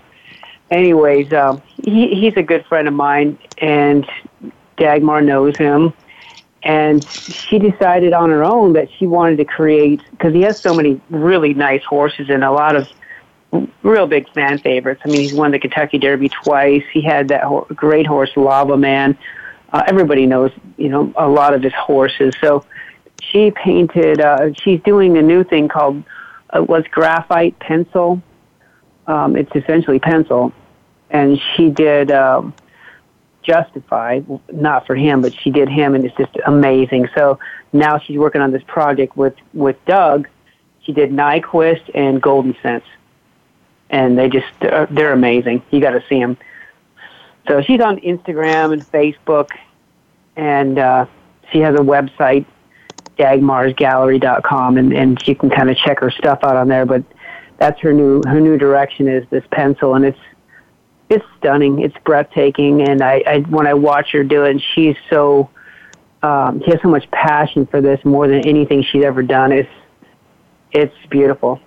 [0.72, 4.08] anyways, um, he, he's a good friend of mine, and
[4.78, 5.94] Dagmar knows him.
[6.62, 10.74] And she decided on her own that she wanted to create, because he has so
[10.74, 12.90] many really nice horses and a lot of
[13.82, 15.02] real big fan favorites.
[15.06, 16.84] I mean, he's won the Kentucky Derby twice.
[16.92, 19.18] He had that ho- great horse, Lava Man.
[19.72, 22.34] Uh, everybody knows, you know, a lot of his horses.
[22.42, 22.66] So
[23.22, 26.04] she painted, uh, she's doing a new thing called,
[26.50, 28.22] uh, was graphite pencil.
[29.08, 30.54] Um, it's essentially pencil
[31.10, 32.54] and she did um,
[33.42, 37.08] Justify, not for him, but she did him, and it's just amazing.
[37.16, 37.40] So
[37.74, 40.28] now she's working on this project with with Doug.
[40.84, 42.84] She did Nyquist and Goldencents,
[43.90, 45.64] and they just they're, they're amazing.
[45.72, 46.38] You got to see them.
[47.48, 49.50] So she's on Instagram and Facebook,
[50.36, 51.06] and uh,
[51.52, 52.46] she has a website,
[53.18, 56.86] dagmarsgallery.com, and and you can kind of check her stuff out on there.
[56.86, 57.04] But
[57.58, 60.20] that's her new her new direction is this pencil, and it's
[61.10, 61.80] it's stunning.
[61.82, 65.50] It's breathtaking, and I, I when I watch her do it, and she's so
[66.22, 69.52] um, she has so much passion for this more than anything she's ever done.
[69.52, 69.70] It's
[70.72, 71.60] it's beautiful.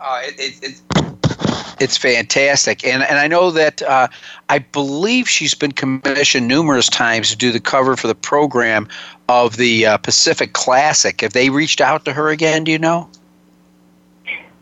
[0.00, 4.08] Uh, it, it, it, it's fantastic, and and I know that uh,
[4.48, 8.88] I believe she's been commissioned numerous times to do the cover for the program
[9.28, 11.20] of the uh, Pacific Classic.
[11.20, 12.64] Have they reached out to her again?
[12.64, 13.08] Do you know?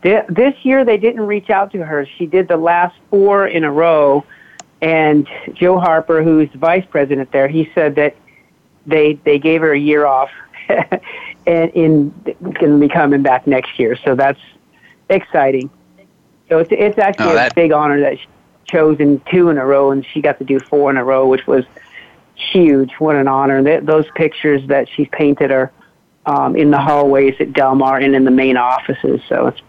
[0.05, 2.07] This year they didn't reach out to her.
[2.19, 4.23] She did the last four in a row,
[4.83, 8.15] and Joe Harper, who's the vice president there, he said that
[8.85, 10.29] they they gave her a year off,
[10.69, 12.11] and in
[12.43, 13.97] going to be coming back next year.
[14.05, 14.41] So that's
[15.09, 15.71] exciting.
[16.51, 18.27] So it's it's actually oh, that, a big honor that she
[18.67, 21.47] chosen two in a row, and she got to do four in a row, which
[21.47, 21.65] was
[22.35, 22.93] huge.
[22.99, 23.63] What an honor!
[23.63, 25.73] That, those pictures that she painted are
[26.27, 29.23] um, in the hallways at Del Mar and in the main offices.
[29.31, 29.63] So it's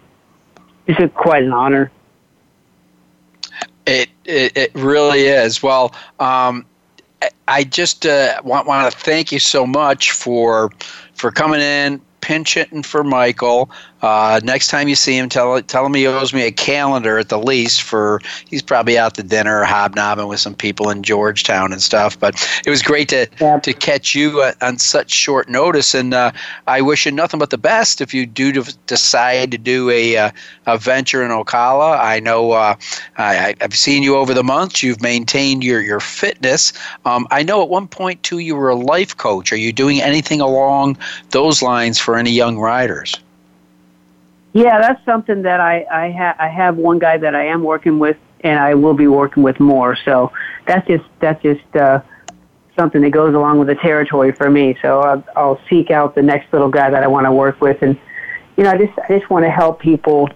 [0.88, 1.92] it's a, quite an honor.
[3.86, 5.62] It, it, it really is.
[5.62, 6.66] Well, um,
[7.48, 10.72] I just uh, want want to thank you so much for
[11.14, 13.70] for coming in, pinch hitting for Michael.
[14.06, 17.30] Uh, next time you see him, tell tell him he owes me a calendar at
[17.30, 17.82] the least.
[17.82, 22.20] For he's probably out to dinner, hobnobbing with some people in Georgetown and stuff.
[22.20, 23.58] But it was great to yeah.
[23.58, 26.34] to catch you uh, on such short notice, and uh,
[26.68, 28.52] I wish you nothing but the best if you do
[28.86, 30.32] decide to do a uh,
[30.68, 32.00] a venture in Ocala.
[32.00, 32.76] I know uh,
[33.18, 34.84] I, have seen you over the months.
[34.84, 36.74] You've maintained your your fitness.
[37.06, 39.52] Um, I know at one point too you were a life coach.
[39.52, 41.00] Are you doing anything along
[41.32, 43.16] those lines for any young riders?
[44.56, 48.00] Yeah, that's something that I I, ha- I have one guy that I am working
[48.00, 49.98] with, and I will be working with more.
[50.06, 50.32] So
[50.66, 52.00] that's just that's just uh,
[52.80, 54.78] something that goes along with the territory for me.
[54.82, 57.82] So I'll, I'll seek out the next little guy that I want to work with,
[57.82, 58.00] and
[58.56, 60.30] you know, I just I just want to help people,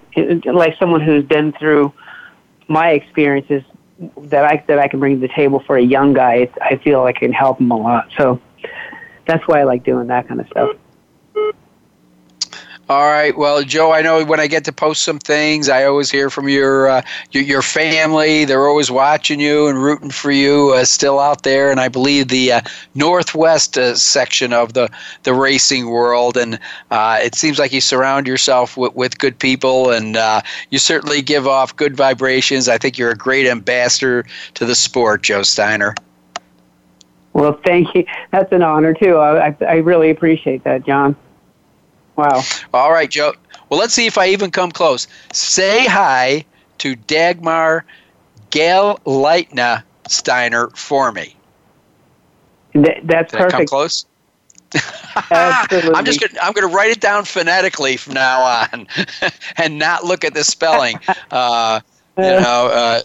[0.44, 1.94] like someone who's been through
[2.68, 3.64] my experiences
[4.24, 6.52] that I that I can bring to the table for a young guy.
[6.62, 8.10] I feel I can help him a lot.
[8.18, 8.42] So
[9.26, 10.76] that's why I like doing that kind of stuff.
[12.90, 13.38] All right.
[13.38, 16.50] Well, Joe, I know when I get to post some things, I always hear from
[16.50, 18.46] your uh, your, your, family.
[18.46, 21.70] They're always watching you and rooting for you uh, still out there.
[21.70, 22.62] And I believe the uh,
[22.96, 24.90] Northwest uh, section of the,
[25.22, 26.36] the racing world.
[26.36, 30.80] And uh, it seems like you surround yourself with, with good people and uh, you
[30.80, 32.68] certainly give off good vibrations.
[32.68, 34.26] I think you're a great ambassador
[34.56, 35.94] to the sport, Joe Steiner.
[37.34, 38.04] Well, thank you.
[38.32, 39.18] That's an honor, too.
[39.18, 41.16] I, I really appreciate that, John.
[42.20, 42.44] Wow.
[42.74, 43.34] All right, Joe.
[43.70, 45.08] Well, let's see if I even come close.
[45.32, 46.44] Say hi
[46.80, 47.86] to Dagmar
[48.52, 51.34] Galleithner Steiner for me.
[52.74, 53.52] Th- that's Did perfect.
[53.52, 54.06] come close?
[55.32, 55.96] Absolutely.
[55.96, 58.88] I'm just gonna I'm gonna write it down phonetically from now on,
[59.58, 61.00] and not look at the spelling.
[61.32, 61.80] Uh,
[62.18, 63.00] you know, uh,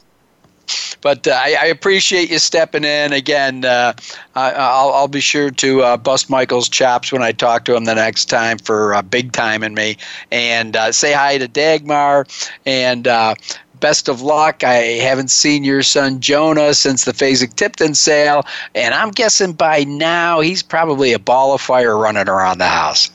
[1.00, 3.64] but uh, I, I, appreciate you stepping in again.
[3.64, 3.92] Uh,
[4.34, 7.94] I'll, I'll, be sure to uh, bust Michael's chops when I talk to him the
[7.94, 9.98] next time for uh, big time in me,
[10.32, 12.26] and uh, say hi to Dagmar
[12.66, 13.06] and.
[13.06, 13.34] Uh,
[13.80, 14.64] best of luck.
[14.64, 20.40] I haven't seen your son Jonah since the Fasig-Tipton sale, and I'm guessing by now
[20.40, 23.10] he's probably a ball of fire running around the house.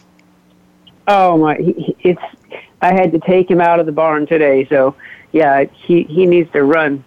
[1.08, 1.58] Oh my!
[2.02, 2.22] It's
[2.84, 4.94] I had to take him out of the barn today, so
[5.32, 7.04] yeah, he he needs to run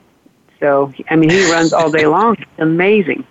[0.63, 2.37] so, I mean, he runs all day long.
[2.59, 3.27] Amazing.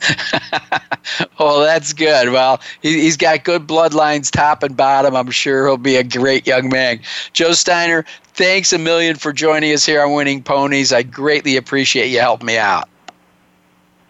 [1.38, 2.30] well, that's good.
[2.30, 5.14] Well, he, has got good bloodlines top and bottom.
[5.14, 7.00] I'm sure he'll be a great young man.
[7.34, 10.90] Joe Steiner, thanks a million for joining us here on Winning Ponies.
[10.90, 12.88] I greatly appreciate you helping me out.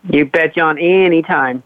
[0.09, 0.79] You bet, John.
[0.79, 1.65] Anytime.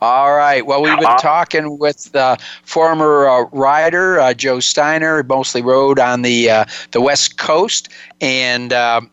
[0.00, 0.64] All right.
[0.64, 6.22] Well, we've been talking with the former uh, rider uh, Joe Steiner, mostly rode on
[6.22, 7.88] the uh, the West Coast,
[8.20, 9.10] and um,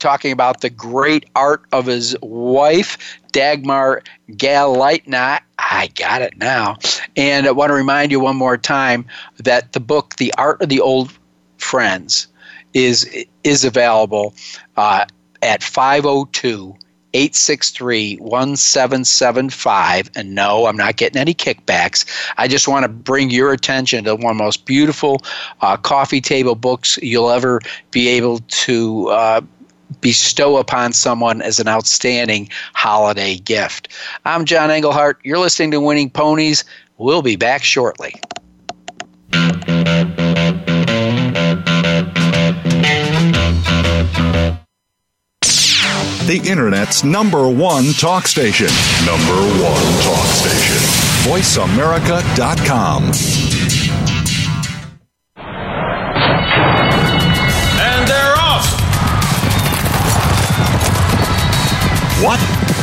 [0.00, 2.98] talking about the great art of his wife,
[3.32, 5.40] Dagmar Galleithner.
[5.58, 6.78] I got it now.
[7.16, 9.06] And I want to remind you one more time
[9.38, 11.12] that the book, The Art of the Old
[11.58, 12.26] Friends,
[12.74, 14.34] is is available
[14.76, 15.04] uh,
[15.42, 16.76] at 502
[17.12, 20.10] 863 1775.
[20.14, 22.04] And no, I'm not getting any kickbacks.
[22.38, 25.22] I just want to bring your attention to one of the most beautiful
[25.60, 27.60] uh, coffee table books you'll ever
[27.90, 29.08] be able to.
[29.08, 29.40] Uh,
[30.00, 33.88] bestow upon someone as an outstanding holiday gift.
[34.24, 35.20] I'm John Englehart.
[35.24, 36.64] You're listening to Winning Ponies.
[36.98, 38.14] We'll be back shortly.
[46.30, 48.68] The Internet's number one talk station.
[49.04, 50.76] Number one talk station.
[51.28, 53.59] VoiceAmerica.com.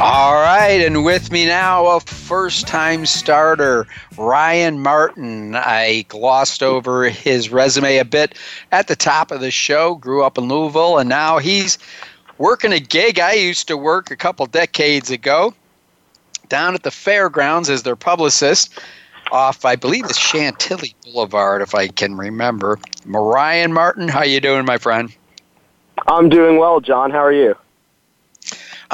[0.00, 3.86] All right, and with me now, a first time starter,
[4.18, 5.54] Ryan Martin.
[5.54, 8.36] I glossed over his resume a bit
[8.72, 9.94] at the top of the show.
[9.94, 11.78] Grew up in Louisville, and now he's
[12.38, 15.54] working a gig I used to work a couple decades ago
[16.48, 18.76] down at the fairgrounds as their publicist
[19.30, 22.80] off, I believe, the Gentilly Boulevard, if I can remember.
[23.06, 25.14] Ryan Martin, how you doing, my friend?
[26.08, 27.12] I'm doing well, John.
[27.12, 27.54] How are you?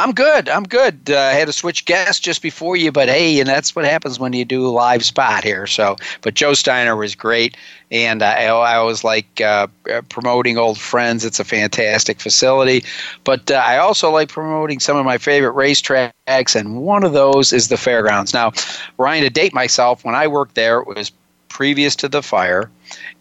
[0.01, 0.48] I'm good.
[0.48, 1.11] I'm good.
[1.11, 4.18] Uh, I had to switch guests just before you, but hey, and that's what happens
[4.18, 5.66] when you do a live spot here.
[5.66, 7.55] So, but Joe Steiner was great,
[7.90, 9.66] and I, I always like uh,
[10.09, 11.26] promoting old friends.
[11.26, 12.82] It's a fantastic facility,
[13.24, 17.53] but uh, I also like promoting some of my favorite racetracks, and one of those
[17.53, 18.32] is the fairgrounds.
[18.32, 18.53] Now,
[18.96, 21.12] Ryan, to date myself, when I worked there, it was
[21.51, 22.70] previous to the fire,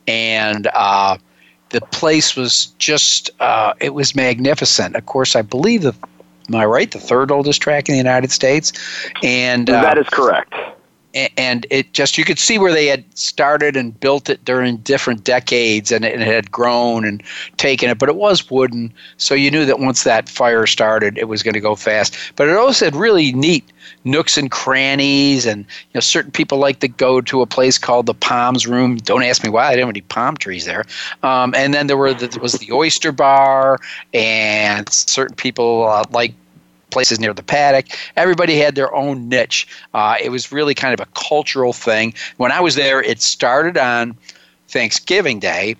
[0.07, 1.17] and uh,
[1.71, 4.95] the place was just uh, it was magnificent.
[4.95, 5.93] Of course, I believe the
[6.49, 6.89] am I right?
[6.89, 8.73] The third oldest track in the United States,
[9.23, 10.53] and uh, that is correct.
[11.37, 15.23] And it just you could see where they had started and built it during different
[15.23, 17.23] decades, and it, had grown and
[17.57, 17.97] taken it.
[17.97, 21.55] But it was wooden, so you knew that once that fire started, it was going
[21.55, 22.15] to go fast.
[22.35, 23.65] But it also had really neat
[24.03, 28.05] nooks and crannies, and you know certain people like to go to a place called
[28.05, 28.97] the Palms Room.
[28.97, 30.85] Don't ask me why I didn't have any palm trees there.
[31.23, 33.79] Um, and then there were the, there was the Oyster Bar,
[34.13, 36.33] and certain people uh, like
[36.91, 37.87] places near the paddock.
[38.15, 39.67] Everybody had their own niche.
[39.93, 42.13] Uh, it was really kind of a cultural thing.
[42.37, 44.17] When I was there, it started on
[44.67, 45.75] Thanksgiving Day,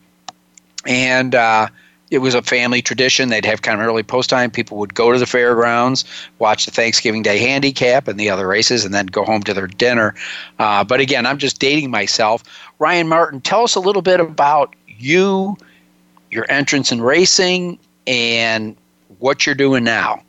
[0.86, 1.68] and uh,
[2.12, 3.30] it was a family tradition.
[3.30, 4.50] They'd have kind of early post time.
[4.50, 6.06] People would go to the fairgrounds,
[6.40, 9.68] watch the Thanksgiving Day handicap and the other races, and then go home to their
[9.68, 10.16] dinner.
[10.58, 12.44] Uh, but again, I'm just dating myself.
[12.80, 15.58] Ryan Martin, tell us a little bit about you,
[16.32, 18.76] your entrance in racing, and
[19.20, 20.24] what you're doing now.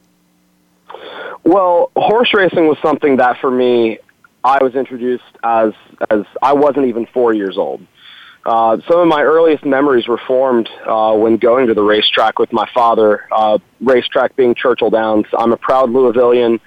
[1.44, 3.98] Well, horse racing was something that for me,
[4.44, 5.72] I was introduced as
[6.10, 7.86] as I wasn't even four years old.
[8.44, 12.52] Uh, some of my earliest memories were formed uh, when going to the racetrack with
[12.52, 13.26] my father.
[13.30, 15.26] Uh, racetrack being Churchill Downs.
[15.36, 16.58] I'm a proud Louisvillian,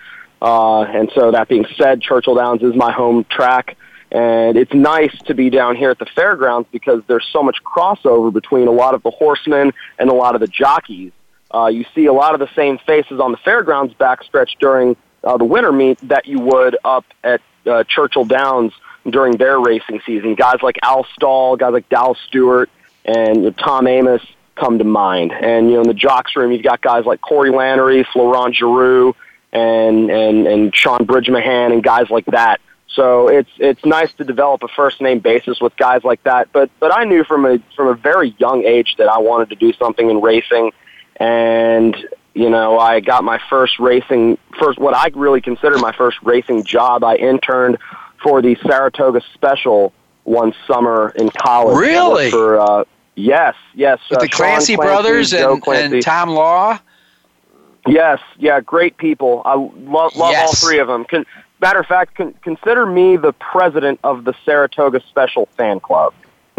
[0.41, 3.76] uh, and so that being said, Churchill Downs is my home track.
[4.11, 8.32] And it's nice to be down here at the fairgrounds because there's so much crossover
[8.32, 11.11] between a lot of the horsemen and a lot of the jockeys.
[11.54, 15.38] Uh, you see a lot of the same faces on the fairgrounds backstretch during uh,
[15.38, 18.74] the winter meet that you would up at uh, Churchill Downs
[19.10, 20.36] during their racing season.
[20.36, 22.70] Guys like Al Stall, guys like Dal Stewart,
[23.06, 24.26] and you know, Tom Amoss
[24.56, 25.32] come to mind.
[25.32, 29.14] And you know, in the jocks room, you've got guys like Corey Lanerie, Florent Geroux,
[29.51, 32.60] and and and Shaun Bridgmohan, and guys like that.
[32.88, 36.51] So it's it's nice to develop a first name basis with guys like that.
[36.51, 39.56] But but I knew from a from a very young age that I wanted to
[39.56, 40.72] do something in racing
[41.18, 41.95] and
[42.34, 46.64] you know I got my first racing first what I really consider my first racing
[46.64, 47.03] job.
[47.03, 47.78] I interned
[48.22, 49.93] for the Saratoga Special
[50.24, 51.78] one summer in college.
[51.78, 52.32] Really?
[52.32, 52.86] For uh,
[53.16, 53.99] Yes, yes.
[54.09, 55.97] With uh, the Clancy, Clancy, brothers and, Clancy.
[55.97, 56.80] and Tom Law.
[57.86, 59.41] Yes, yeah, great people.
[59.45, 61.05] I love love all three of them.
[61.05, 61.26] Con-
[61.61, 66.14] matter of fact, con- consider me the president of the Saratoga Special Fan Club.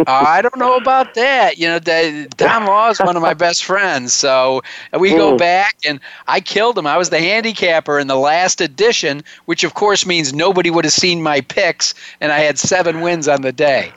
[0.06, 1.58] I don't know about that.
[1.58, 4.12] You know, the, Tom Law is one of my best friends.
[4.12, 4.62] So
[4.98, 5.38] we go Mm.
[5.38, 6.86] back, and I killed him.
[6.86, 10.92] I was the handicapper in the last edition, which of course means nobody would have
[10.92, 13.92] seen my picks, and I had seven wins on the day.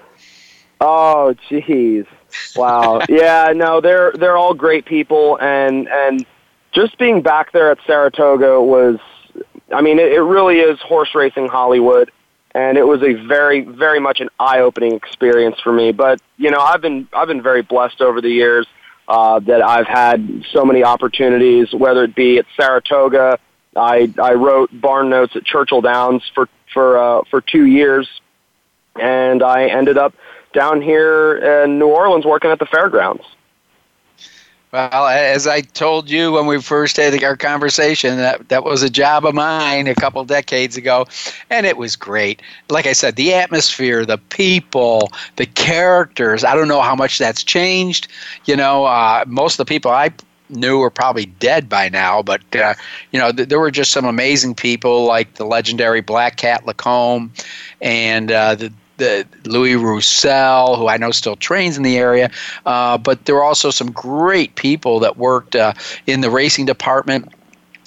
[0.79, 2.05] Oh, jeez.
[2.55, 3.01] Wow.
[3.09, 6.25] yeah, no, they're they're all great people, and and
[6.73, 8.99] just being back there at Saratoga was,
[9.73, 12.11] I mean, it, it really is horse racing Hollywood,
[12.57, 15.91] and it was a very very much an eye opening experience for me.
[15.91, 18.65] But you know, I've been I've been very blessed over the years
[19.07, 23.37] uh, that I've had so many opportunities, whether it be at Saratoga.
[23.75, 28.09] I I wrote barn notes at Churchill Downs for for uh, for two years,
[28.99, 30.15] and I ended up
[30.51, 33.23] down here in New Orleans working at the fairgrounds.
[34.73, 38.89] Well, as I told you when we first had our conversation, that that was a
[38.89, 41.05] job of mine a couple decades ago,
[41.49, 42.41] and it was great.
[42.69, 46.43] Like I said, the atmosphere, the people, the characters.
[46.43, 48.09] I don't know how much that's changed.
[48.43, 50.11] You know, uh, most of the people I
[50.49, 52.73] knew are probably dead by now, but uh,
[53.11, 57.31] you know, th- there were just some amazing people like the legendary Black Cat Lacombe
[57.81, 62.29] and uh, the the Louis Roussel, who I know still trains in the area,
[62.65, 65.73] uh, but there were also some great people that worked uh,
[66.05, 67.33] in the racing department.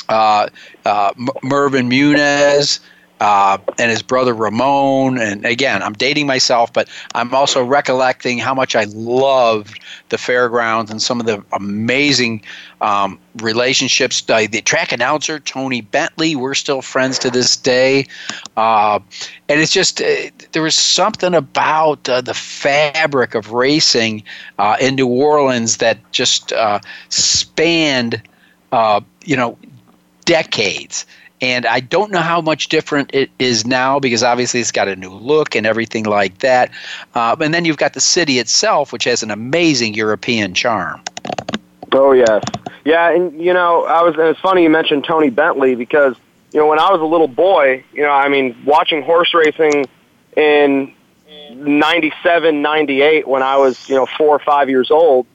[0.08, 0.48] Uh,
[0.84, 2.80] uh, M- Mervyn Muniz.
[3.20, 8.54] Uh, and his brother Ramon, and again, I'm dating myself, but I'm also recollecting how
[8.54, 12.42] much I loved the fairgrounds and some of the amazing
[12.80, 14.22] um, relationships.
[14.26, 18.06] Uh, the track announcer Tony Bentley, we're still friends to this day,
[18.56, 18.98] uh,
[19.50, 24.22] and it's just uh, there was something about uh, the fabric of racing
[24.58, 26.54] uh, in New Orleans that just
[27.10, 28.22] spanned,
[28.72, 29.58] you know,
[30.24, 31.04] decades.
[31.42, 34.96] And I don't know how much different it is now because obviously it's got a
[34.96, 36.70] new look and everything like that.
[37.14, 41.00] Uh, and then you've got the city itself, which has an amazing European charm.
[41.92, 42.42] Oh yes,
[42.84, 44.14] yeah, and you know, I was.
[44.14, 46.14] And it's funny you mentioned Tony Bentley because
[46.52, 49.86] you know when I was a little boy, you know, I mean, watching horse racing
[50.36, 50.94] in
[51.52, 55.26] '97, '98, when I was you know four or five years old,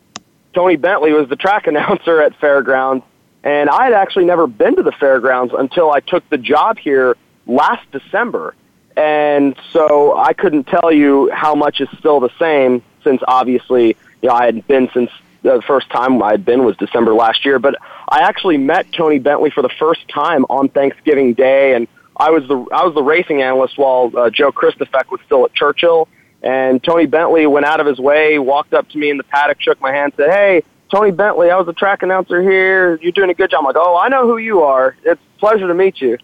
[0.53, 3.03] Tony Bentley was the track announcer at Fairgrounds,
[3.45, 7.15] and I had actually never been to the fairgrounds until I took the job here
[7.45, 8.55] last December.
[8.97, 14.29] And so I couldn't tell you how much is still the same since obviously, you
[14.29, 15.11] know, I hadn't been since
[15.43, 17.59] the first time I had been was December last year.
[17.59, 17.75] But
[18.09, 21.87] I actually met Tony Bentley for the first time on Thanksgiving Day, and
[22.17, 25.53] I was the I was the racing analyst while uh, Joe Kristufek was still at
[25.53, 26.07] Churchill.
[26.41, 29.61] And Tony Bentley went out of his way, walked up to me in the paddock,
[29.61, 32.97] shook my hand, said, "Hey, Tony Bentley, I was a track announcer here.
[33.01, 34.95] You're doing a good job." I'm like, "Oh, I know who you are.
[35.03, 36.17] It's a pleasure to meet you."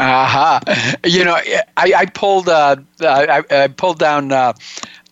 [0.00, 0.60] Aha!
[0.66, 0.96] Uh-huh.
[1.04, 1.34] You know,
[1.76, 4.52] I, I pulled uh, I, I pulled down uh,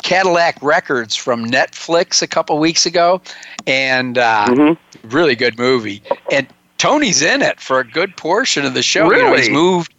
[0.02, 3.22] Cadillac Records from Netflix a couple weeks ago,
[3.66, 5.08] and uh, Mm-hmm.
[5.08, 6.02] really good movie.
[6.32, 6.48] And
[6.78, 9.10] Tony's in it for a good portion of the show.
[9.12, 9.94] You know, he's moved.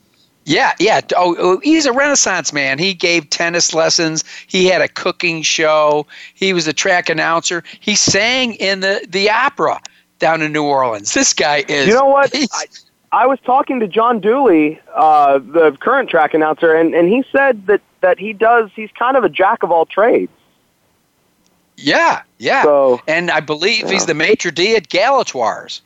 [0.45, 1.01] Yeah, yeah.
[1.15, 2.77] Oh, oh, he's a Renaissance man.
[2.77, 4.23] He gave tennis lessons.
[4.47, 6.05] He had a cooking show.
[6.33, 7.63] He was a track announcer.
[7.79, 9.79] He sang in the the opera
[10.19, 11.13] down in New Orleans.
[11.13, 11.87] This guy is.
[11.87, 12.33] You know what?
[12.35, 12.65] I,
[13.13, 17.67] I was talking to John Dooley, uh, the current track announcer, and, and he said
[17.67, 20.31] that, that he does, he's kind of a jack of all trades.
[21.77, 22.63] Yeah, yeah.
[22.63, 25.81] So- and I believe he's the maitre d' at Galatoire's.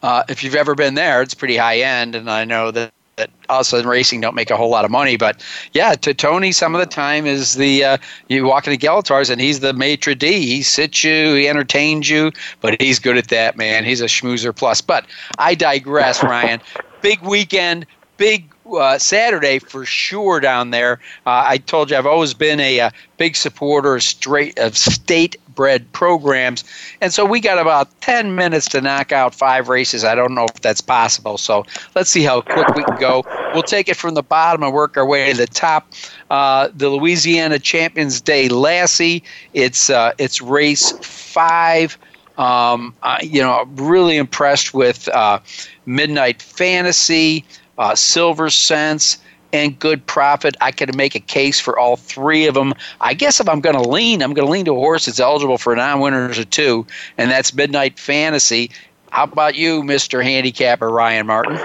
[0.00, 3.30] Uh, if you've ever been there, it's pretty high end, and I know that, that
[3.48, 6.74] us in racing don't make a whole lot of money, but yeah, to Tony, some
[6.74, 7.98] of the time is the uh,
[8.28, 10.26] you walk into Galatoire's and he's the maitre d'.
[10.26, 13.84] He sits you, he entertains you, but he's good at that, man.
[13.84, 14.80] He's a schmoozer plus.
[14.80, 15.06] But
[15.38, 16.60] I digress, Ryan.
[17.02, 21.00] Big weekend, big uh, Saturday for sure down there.
[21.26, 25.36] Uh, I told you I've always been a, uh big supporter of straight of state
[25.58, 26.62] bred programs,
[27.00, 30.04] and so we got about ten minutes to knock out five races.
[30.04, 33.24] I don't know if that's possible, so let's see how quick we can go.
[33.52, 35.92] We'll take it from the bottom and work our way to the top.
[36.30, 39.24] Uh, the Louisiana Champions Day Lassie.
[39.52, 41.98] It's uh, it's race five.
[42.36, 45.40] Um, I, you know, really impressed with uh,
[45.86, 47.44] Midnight Fantasy,
[47.78, 49.18] uh, Silver Sense,
[49.52, 50.56] and Good Profit.
[50.60, 52.74] I could make a case for all three of them.
[53.00, 55.20] I guess if I'm going to lean, I'm going to lean to a horse that's
[55.20, 56.86] eligible for non-winners or two,
[57.16, 58.70] and that's Midnight Fantasy.
[59.10, 60.22] How about you, Mr.
[60.22, 61.58] Handicapper Ryan Martin?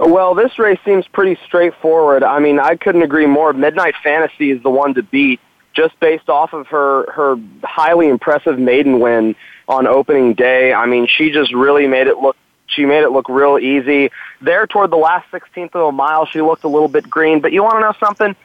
[0.00, 2.22] Well, this race seems pretty straightforward.
[2.22, 3.52] I mean, I couldn't agree more.
[3.52, 5.40] Midnight Fantasy is the one to beat
[5.74, 9.36] just based off of her her highly impressive maiden win
[9.68, 10.72] on opening day.
[10.72, 12.36] I mean, she just really made it look
[12.68, 14.10] she made it look real easy.
[14.40, 17.52] There toward the last 16th of a mile, she looked a little bit green, but
[17.52, 18.36] you want to know something?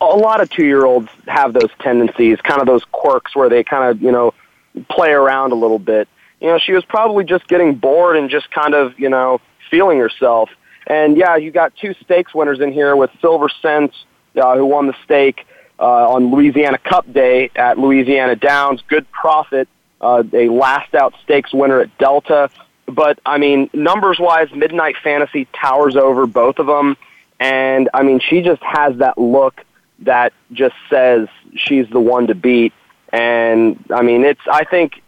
[0.00, 4.02] A lot of 2-year-olds have those tendencies, kind of those quirks where they kind of,
[4.02, 4.34] you know,
[4.90, 6.08] play around a little bit.
[6.40, 9.40] You know, she was probably just getting bored and just kind of, you know,
[9.70, 10.50] feeling herself.
[10.86, 13.94] And yeah, you got two stakes winners in here with Silver Sense,
[14.36, 15.46] uh, who won the stake
[15.78, 18.82] uh, on Louisiana Cup Day at Louisiana Downs.
[18.88, 19.68] Good profit,
[20.00, 22.50] uh, a last out stakes winner at Delta.
[22.86, 26.96] But I mean, numbers wise, Midnight Fantasy towers over both of them.
[27.40, 29.64] And I mean, she just has that look
[30.00, 32.72] that just says she's the one to beat.
[33.12, 35.02] And I mean, it's, I think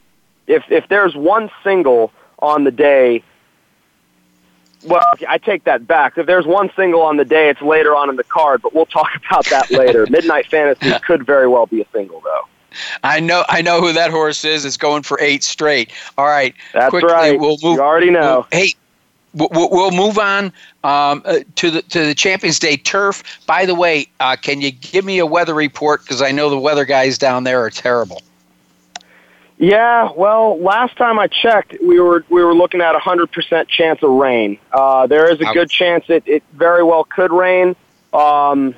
[0.47, 3.23] if, if there's one single on the day
[4.85, 6.17] well, I take that back.
[6.19, 8.87] If there's one single on the day, it's later on in the card, but we'll
[8.87, 10.07] talk about that later.
[10.09, 12.47] Midnight Fantasy could very well be a single, though.
[13.03, 14.65] I know, I know who that horse is.
[14.65, 15.93] It's going for eight straight.
[16.19, 17.39] All right, that's quickly, right.
[17.39, 17.77] We'll move.
[17.77, 18.47] You already know.
[18.53, 18.75] We'll, hey,
[19.35, 20.47] we'll, we'll move on
[20.85, 23.23] um, uh, to the to the Champions Day turf.
[23.47, 26.03] By the way, uh, can you give me a weather report?
[26.03, 28.23] Because I know the weather guys down there are terrible.
[29.59, 33.69] Yeah, well, last time I checked, we were we were looking at a hundred percent
[33.69, 34.59] chance of rain.
[34.71, 37.75] Uh, there is a good chance it, it very well could rain.
[38.13, 38.75] Um,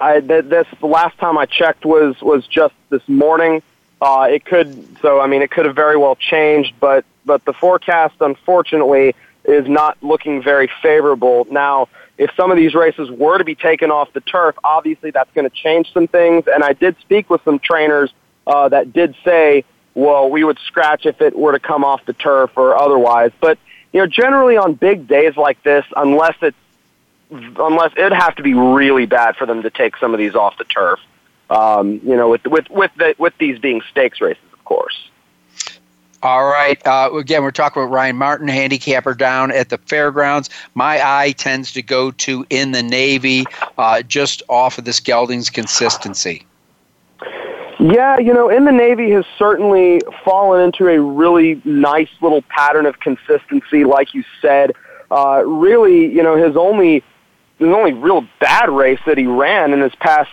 [0.00, 3.62] I th- this the last time I checked was was just this morning.
[4.00, 7.52] Uh, it could so I mean it could have very well changed, but but the
[7.52, 11.46] forecast unfortunately is not looking very favorable.
[11.50, 11.88] Now,
[12.18, 15.48] if some of these races were to be taken off the turf, obviously that's going
[15.48, 16.44] to change some things.
[16.46, 18.12] And I did speak with some trainers
[18.46, 22.12] uh, that did say well, we would scratch if it were to come off the
[22.12, 23.32] turf or otherwise.
[23.40, 23.58] But
[23.92, 26.56] you know, generally on big days like this, unless it's
[27.30, 30.58] unless it'd have to be really bad for them to take some of these off
[30.58, 31.00] the turf.
[31.48, 35.10] Um, you know, with with with the, with these being stakes races, of course.
[36.22, 36.86] All right.
[36.86, 40.50] Uh, again, we're talking about Ryan Martin, handicapper down at the fairgrounds.
[40.74, 43.46] My eye tends to go to in the Navy,
[43.78, 46.46] uh, just off of this gelding's consistency.
[47.78, 52.84] Yeah, you know, in the Navy has certainly fallen into a really nice little pattern
[52.84, 54.72] of consistency, like you said.
[55.10, 57.02] Uh, really, you know, his only
[57.60, 60.30] his only real bad race that he ran in his past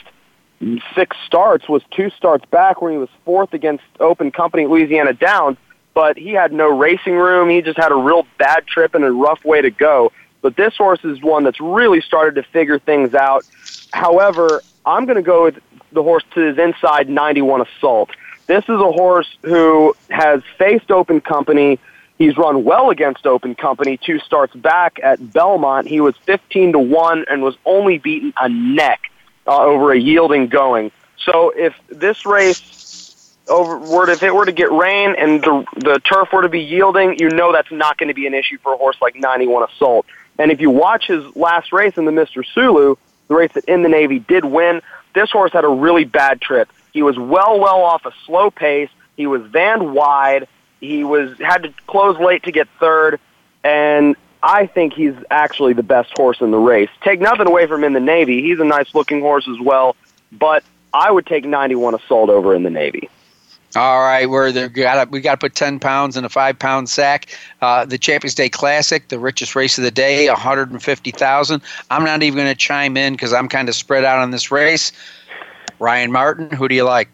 [0.96, 5.58] six starts was two starts back when he was fourth against Open Company Louisiana Downs,
[5.94, 7.50] but he had no racing room.
[7.50, 10.12] He just had a real bad trip and a rough way to go.
[10.42, 13.46] But this horse is one that's really started to figure things out.
[13.92, 15.60] However, I'm going to go with
[15.92, 18.10] the horse to his inside 91 assault.
[18.48, 21.80] This is a horse who has faced open company.
[22.18, 23.98] He's run well against open company.
[23.98, 28.50] Two starts back at Belmont, he was 15 to 1 and was only beaten a
[28.50, 29.12] neck
[29.46, 30.92] uh, over a yielding going.
[31.24, 35.66] So if this race over were to, if it were to get rain and the
[35.76, 38.58] the turf were to be yielding, you know that's not going to be an issue
[38.60, 40.06] for a horse like 91 Assault.
[40.40, 42.46] And if you watch his last race in the Mr.
[42.54, 42.96] Sulu,
[43.28, 44.82] the race that in the Navy did win,
[45.16, 46.70] this horse had a really bad trip.
[46.94, 48.90] He was well, well off a slow pace.
[49.16, 50.48] He was vanned wide.
[50.80, 53.20] He was had to close late to get third,
[53.64, 56.90] and I think he's actually the best horse in the race.
[57.02, 58.42] Take nothing away from him in the Navy.
[58.42, 59.96] He's a nice looking horse as well,
[60.32, 60.64] but
[60.94, 63.10] I would take 91 Assault over in the Navy.
[63.76, 64.70] All right, we're there.
[64.70, 67.28] We got to put ten pounds in a five pound sack.
[67.62, 71.12] Uh, the Champions Day Classic, the richest race of the day, one hundred and fifty
[71.12, 71.62] thousand.
[71.92, 74.52] I'm not even going to chime in because I'm kind of spread out on this
[74.52, 74.94] race.
[75.80, 77.10] Ryan Martin, who do you like?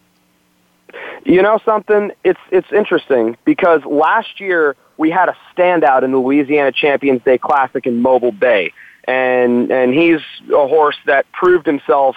[1.24, 2.12] You know something?
[2.22, 7.38] It's it's interesting because last year we had a standout in the Louisiana Champions Day
[7.38, 8.72] Classic in Mobile Bay,
[9.06, 10.20] and and he's
[10.52, 12.16] a horse that proved himself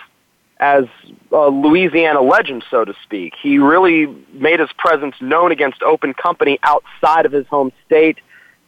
[0.60, 0.86] as
[1.32, 3.34] a Louisiana legend, so to speak.
[3.42, 8.18] He really made his presence known against open company outside of his home state.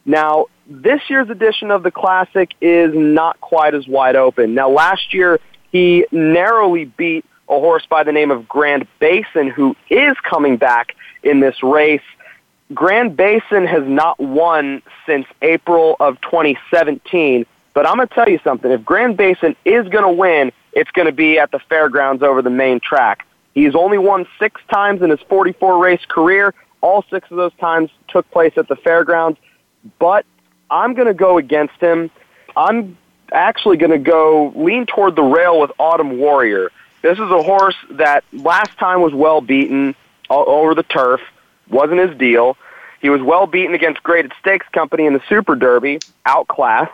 [0.04, 4.54] Now, this year's edition of the Classic is not quite as wide open.
[4.54, 5.40] Now, last year,
[5.72, 10.94] he narrowly beat a horse by the name of Grand Basin, who is coming back
[11.22, 12.00] in this race.
[12.72, 17.44] Grand Basin has not won since April of 2017,
[17.74, 18.70] but I'm going to tell you something.
[18.70, 22.40] If Grand Basin is going to win, it's going to be at the fairgrounds over
[22.40, 23.26] the main track.
[23.54, 26.54] He's only won six times in his 44 race career.
[26.80, 29.38] All six of those times took place at the fairgrounds.
[29.98, 30.24] But
[30.70, 32.10] I'm going to go against him.
[32.56, 32.96] I'm
[33.32, 36.70] actually going to go lean toward the rail with Autumn Warrior.
[37.02, 39.94] This is a horse that last time was well beaten
[40.28, 41.20] over the turf,
[41.68, 42.56] wasn't his deal.
[43.00, 46.92] He was well beaten against Graded Stakes Company in the Super Derby, outclassed.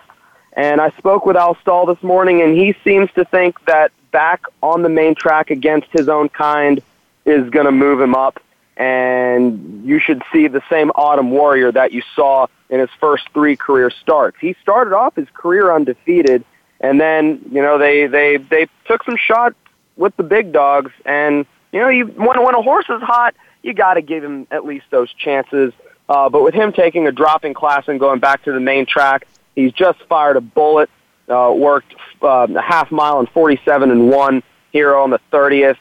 [0.52, 4.42] And I spoke with Al Stall this morning, and he seems to think that back
[4.62, 6.80] on the main track against his own kind
[7.24, 8.40] is going to move him up.
[8.76, 13.56] And you should see the same Autumn Warrior that you saw in his first three
[13.56, 14.36] career starts.
[14.40, 16.44] He started off his career undefeated,
[16.80, 19.56] and then you know they they they took some shots
[19.96, 20.92] with the big dogs.
[21.04, 24.46] And you know, you when when a horse is hot, you got to give him
[24.50, 25.72] at least those chances.
[26.08, 29.26] Uh, but with him taking a dropping class and going back to the main track,
[29.54, 30.88] he's just fired a bullet.
[31.28, 31.92] Uh, worked
[32.22, 35.76] uh, a half mile and 47 and one here on the 30th.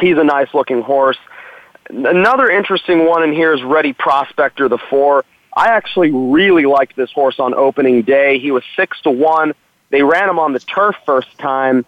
[0.00, 1.18] He's a nice looking horse.
[1.90, 5.24] Another interesting one in here is Ready Prospector, the four.
[5.54, 8.38] I actually really liked this horse on opening day.
[8.38, 9.52] He was six to one.
[9.90, 11.84] They ran him on the turf first time,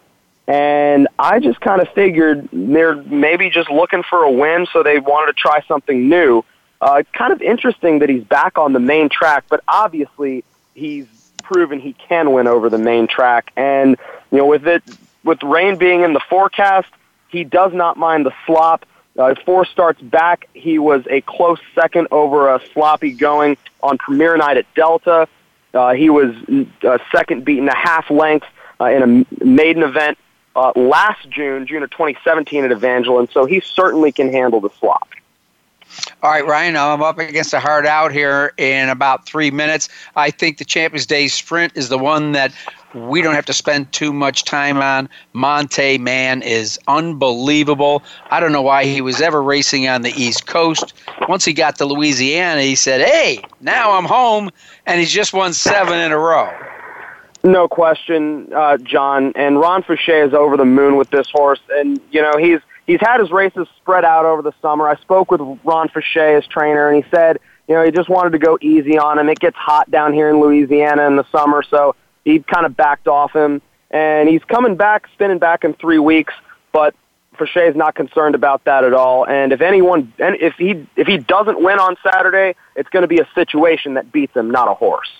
[0.48, 4.98] and I just kind of figured they're maybe just looking for a win, so they
[4.98, 6.44] wanted to try something new.
[6.80, 10.44] Uh, kind of interesting that he's back on the main track, but obviously
[10.74, 11.06] he's
[11.42, 13.50] proven he can win over the main track.
[13.56, 13.96] And
[14.30, 14.82] you know, with it,
[15.24, 16.88] with rain being in the forecast,
[17.28, 18.84] he does not mind the slop.
[19.18, 24.36] Uh, four starts back, he was a close second over a sloppy going on Premier
[24.36, 25.26] Night at Delta.
[25.72, 26.34] Uh, he was
[26.86, 28.46] uh, second, beaten a half length
[28.80, 30.18] uh, in a maiden event
[30.56, 33.28] uh, last June, June of 2017 at Evangeline.
[33.28, 35.08] So he certainly can handle the slop.
[36.22, 39.88] All right, Ryan, I'm up against a hard out here in about three minutes.
[40.16, 42.52] I think the Champions Day sprint is the one that
[42.94, 45.08] we don't have to spend too much time on.
[45.32, 48.02] Monte Man is unbelievable.
[48.30, 50.94] I don't know why he was ever racing on the East Coast.
[51.28, 54.50] Once he got to Louisiana, he said, Hey, now I'm home.
[54.86, 56.50] And he's just won seven in a row.
[57.46, 59.32] No question, uh, John.
[59.36, 61.60] And Ron Faucheux is over the moon with this horse.
[61.70, 64.88] And, you know, he's he's had his races spread out over the summer.
[64.88, 67.38] I spoke with Ron Faucheux, his trainer, and he said,
[67.68, 69.28] you know, he just wanted to go easy on him.
[69.28, 71.94] It gets hot down here in Louisiana in the summer, so
[72.24, 73.62] he kind of backed off him.
[73.92, 76.34] And he's coming back, spinning back in three weeks,
[76.72, 76.96] but
[77.38, 79.24] Faucheux is not concerned about that at all.
[79.24, 83.08] And if anyone, and if he if he doesn't win on Saturday, it's going to
[83.08, 85.10] be a situation that beats him, not a horse.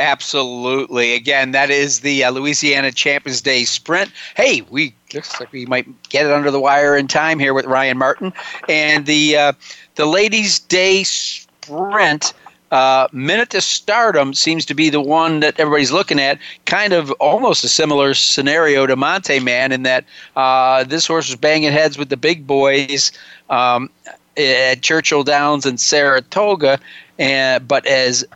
[0.00, 1.14] Absolutely.
[1.14, 4.10] Again, that is the uh, Louisiana Champions Day Sprint.
[4.36, 7.64] Hey, we looks like we might get it under the wire in time here with
[7.64, 8.32] Ryan Martin,
[8.68, 9.52] and the uh,
[9.94, 12.32] the Ladies' Day Sprint.
[12.72, 16.40] Uh, Minit to Stardom seems to be the one that everybody's looking at.
[16.64, 21.36] Kind of almost a similar scenario to Monte Man in that uh, this horse was
[21.36, 23.12] banging heads with the big boys
[23.48, 23.90] um,
[24.36, 26.80] at Churchill Downs and Saratoga,
[27.16, 28.26] and but as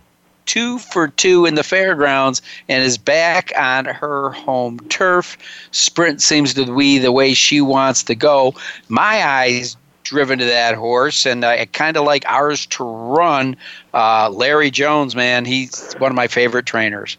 [0.48, 5.38] two for two in the fairgrounds and is back on her home turf.
[5.70, 8.54] Sprint seems to be the way she wants to go.
[8.88, 13.56] My eyes driven to that horse, and I kind of like ours to run.
[13.92, 17.18] Uh, Larry Jones, man, he's one of my favorite trainers.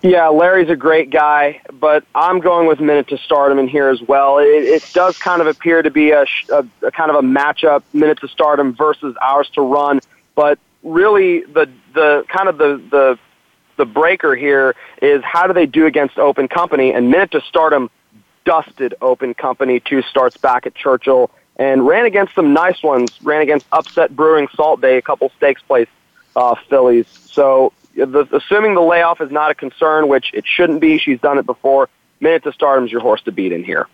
[0.00, 4.00] Yeah, Larry's a great guy, but I'm going with Minit to Stardom in here as
[4.00, 4.38] well.
[4.38, 7.82] It, it does kind of appear to be a, a, a kind of a matchup,
[7.92, 9.98] Minit to Stardom versus ours to run,
[10.36, 13.18] but really the the kind of the the
[13.76, 16.92] the breaker here is how do they do against open company?
[16.92, 17.90] And Minit to Stardom
[18.44, 23.42] dusted open company two starts back at Churchill and ran against some nice ones ran
[23.42, 25.88] against upset brewing salt bay a couple stakes place
[26.34, 30.96] uh, fillies so the, assuming the layoff is not a concern which it shouldn't be
[30.98, 33.86] she's done it before Minit to Stardom's your horse to beat in here.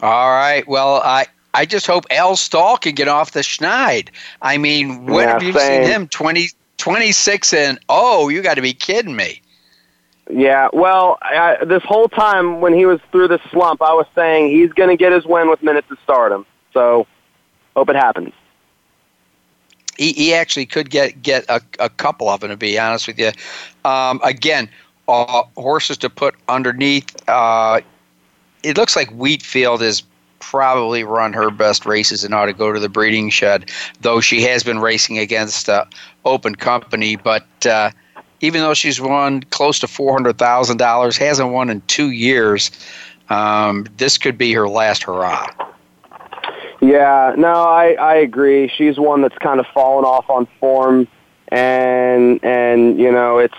[0.00, 0.66] All right.
[0.66, 4.08] Well i I just hope Al Stall can get off the schneid.
[4.40, 5.84] I mean, when yeah, have you same.
[5.84, 6.08] seen him?
[6.08, 6.48] 20,
[6.78, 9.40] 26 and oh, you got to be kidding me.
[10.30, 14.50] Yeah, well, I, this whole time when he was through this slump, I was saying
[14.50, 16.46] he's going to get his win with minutes to stardom.
[16.72, 17.06] So,
[17.76, 18.32] hope it happens.
[19.98, 22.50] He, he actually could get get a, a couple of them.
[22.50, 23.32] To be honest with you,
[23.84, 24.70] um, again,
[25.06, 27.14] uh, horses to put underneath.
[27.28, 27.80] Uh,
[28.62, 30.02] it looks like Wheatfield is
[30.42, 33.70] probably run her best races and ought to go to the breeding shed,
[34.00, 35.84] though she has been racing against uh,
[36.24, 37.16] open company.
[37.16, 37.92] But uh,
[38.40, 42.70] even though she's won close to $400,000, hasn't won in two years,
[43.30, 45.46] um, this could be her last hurrah.
[46.80, 48.68] Yeah, no, I, I agree.
[48.68, 51.06] She's one that's kind of fallen off on form,
[51.48, 53.54] and and you know it's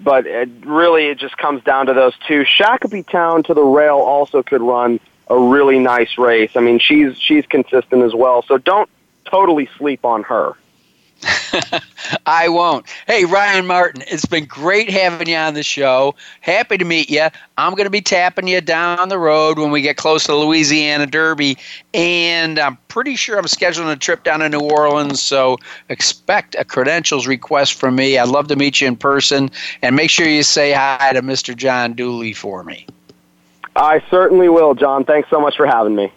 [0.00, 2.42] but it really it just comes down to those two.
[2.42, 4.98] Shakopee Town to the rail also could run
[5.30, 6.50] a really nice race.
[6.56, 8.42] I mean, she's she's consistent as well.
[8.42, 8.90] So don't
[9.24, 10.56] totally sleep on her.
[12.26, 12.86] I won't.
[13.06, 16.14] Hey, Ryan Martin, it's been great having you on the show.
[16.40, 17.28] Happy to meet you.
[17.58, 21.06] I'm going to be tapping you down the road when we get close to Louisiana
[21.06, 21.58] Derby,
[21.92, 25.20] and I'm pretty sure I'm scheduling a trip down to New Orleans.
[25.20, 25.58] So
[25.90, 28.16] expect a credentials request from me.
[28.16, 29.50] I'd love to meet you in person,
[29.82, 31.54] and make sure you say hi to Mr.
[31.54, 32.86] John Dooley for me.
[33.80, 35.04] I certainly will, John.
[35.04, 36.12] Thanks so much for having me.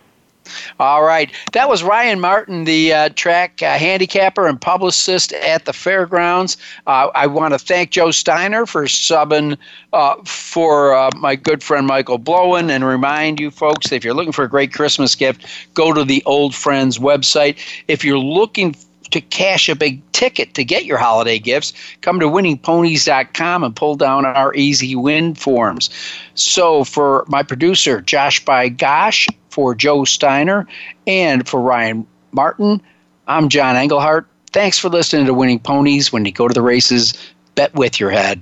[0.77, 1.31] All right.
[1.53, 6.57] That was Ryan Martin, the uh, track uh, handicapper and publicist at the fairgrounds.
[6.85, 9.57] Uh, I want to thank Joe Steiner for subbing
[9.93, 14.33] uh, for uh, my good friend Michael Blowen and remind you folks if you're looking
[14.33, 17.57] for a great Christmas gift, go to the Old Friends website.
[17.87, 18.75] If you're looking
[19.13, 23.95] to cash a big ticket to get your holiday gifts, come to winningponies.com and pull
[23.95, 25.89] down our easy win forms.
[26.35, 30.67] So, for my producer, Josh by Gosh, for Joe Steiner,
[31.07, 32.81] and for Ryan Martin,
[33.27, 34.27] I'm John Englehart.
[34.51, 36.11] Thanks for listening to Winning Ponies.
[36.11, 37.13] When you go to the races,
[37.55, 38.41] bet with your head,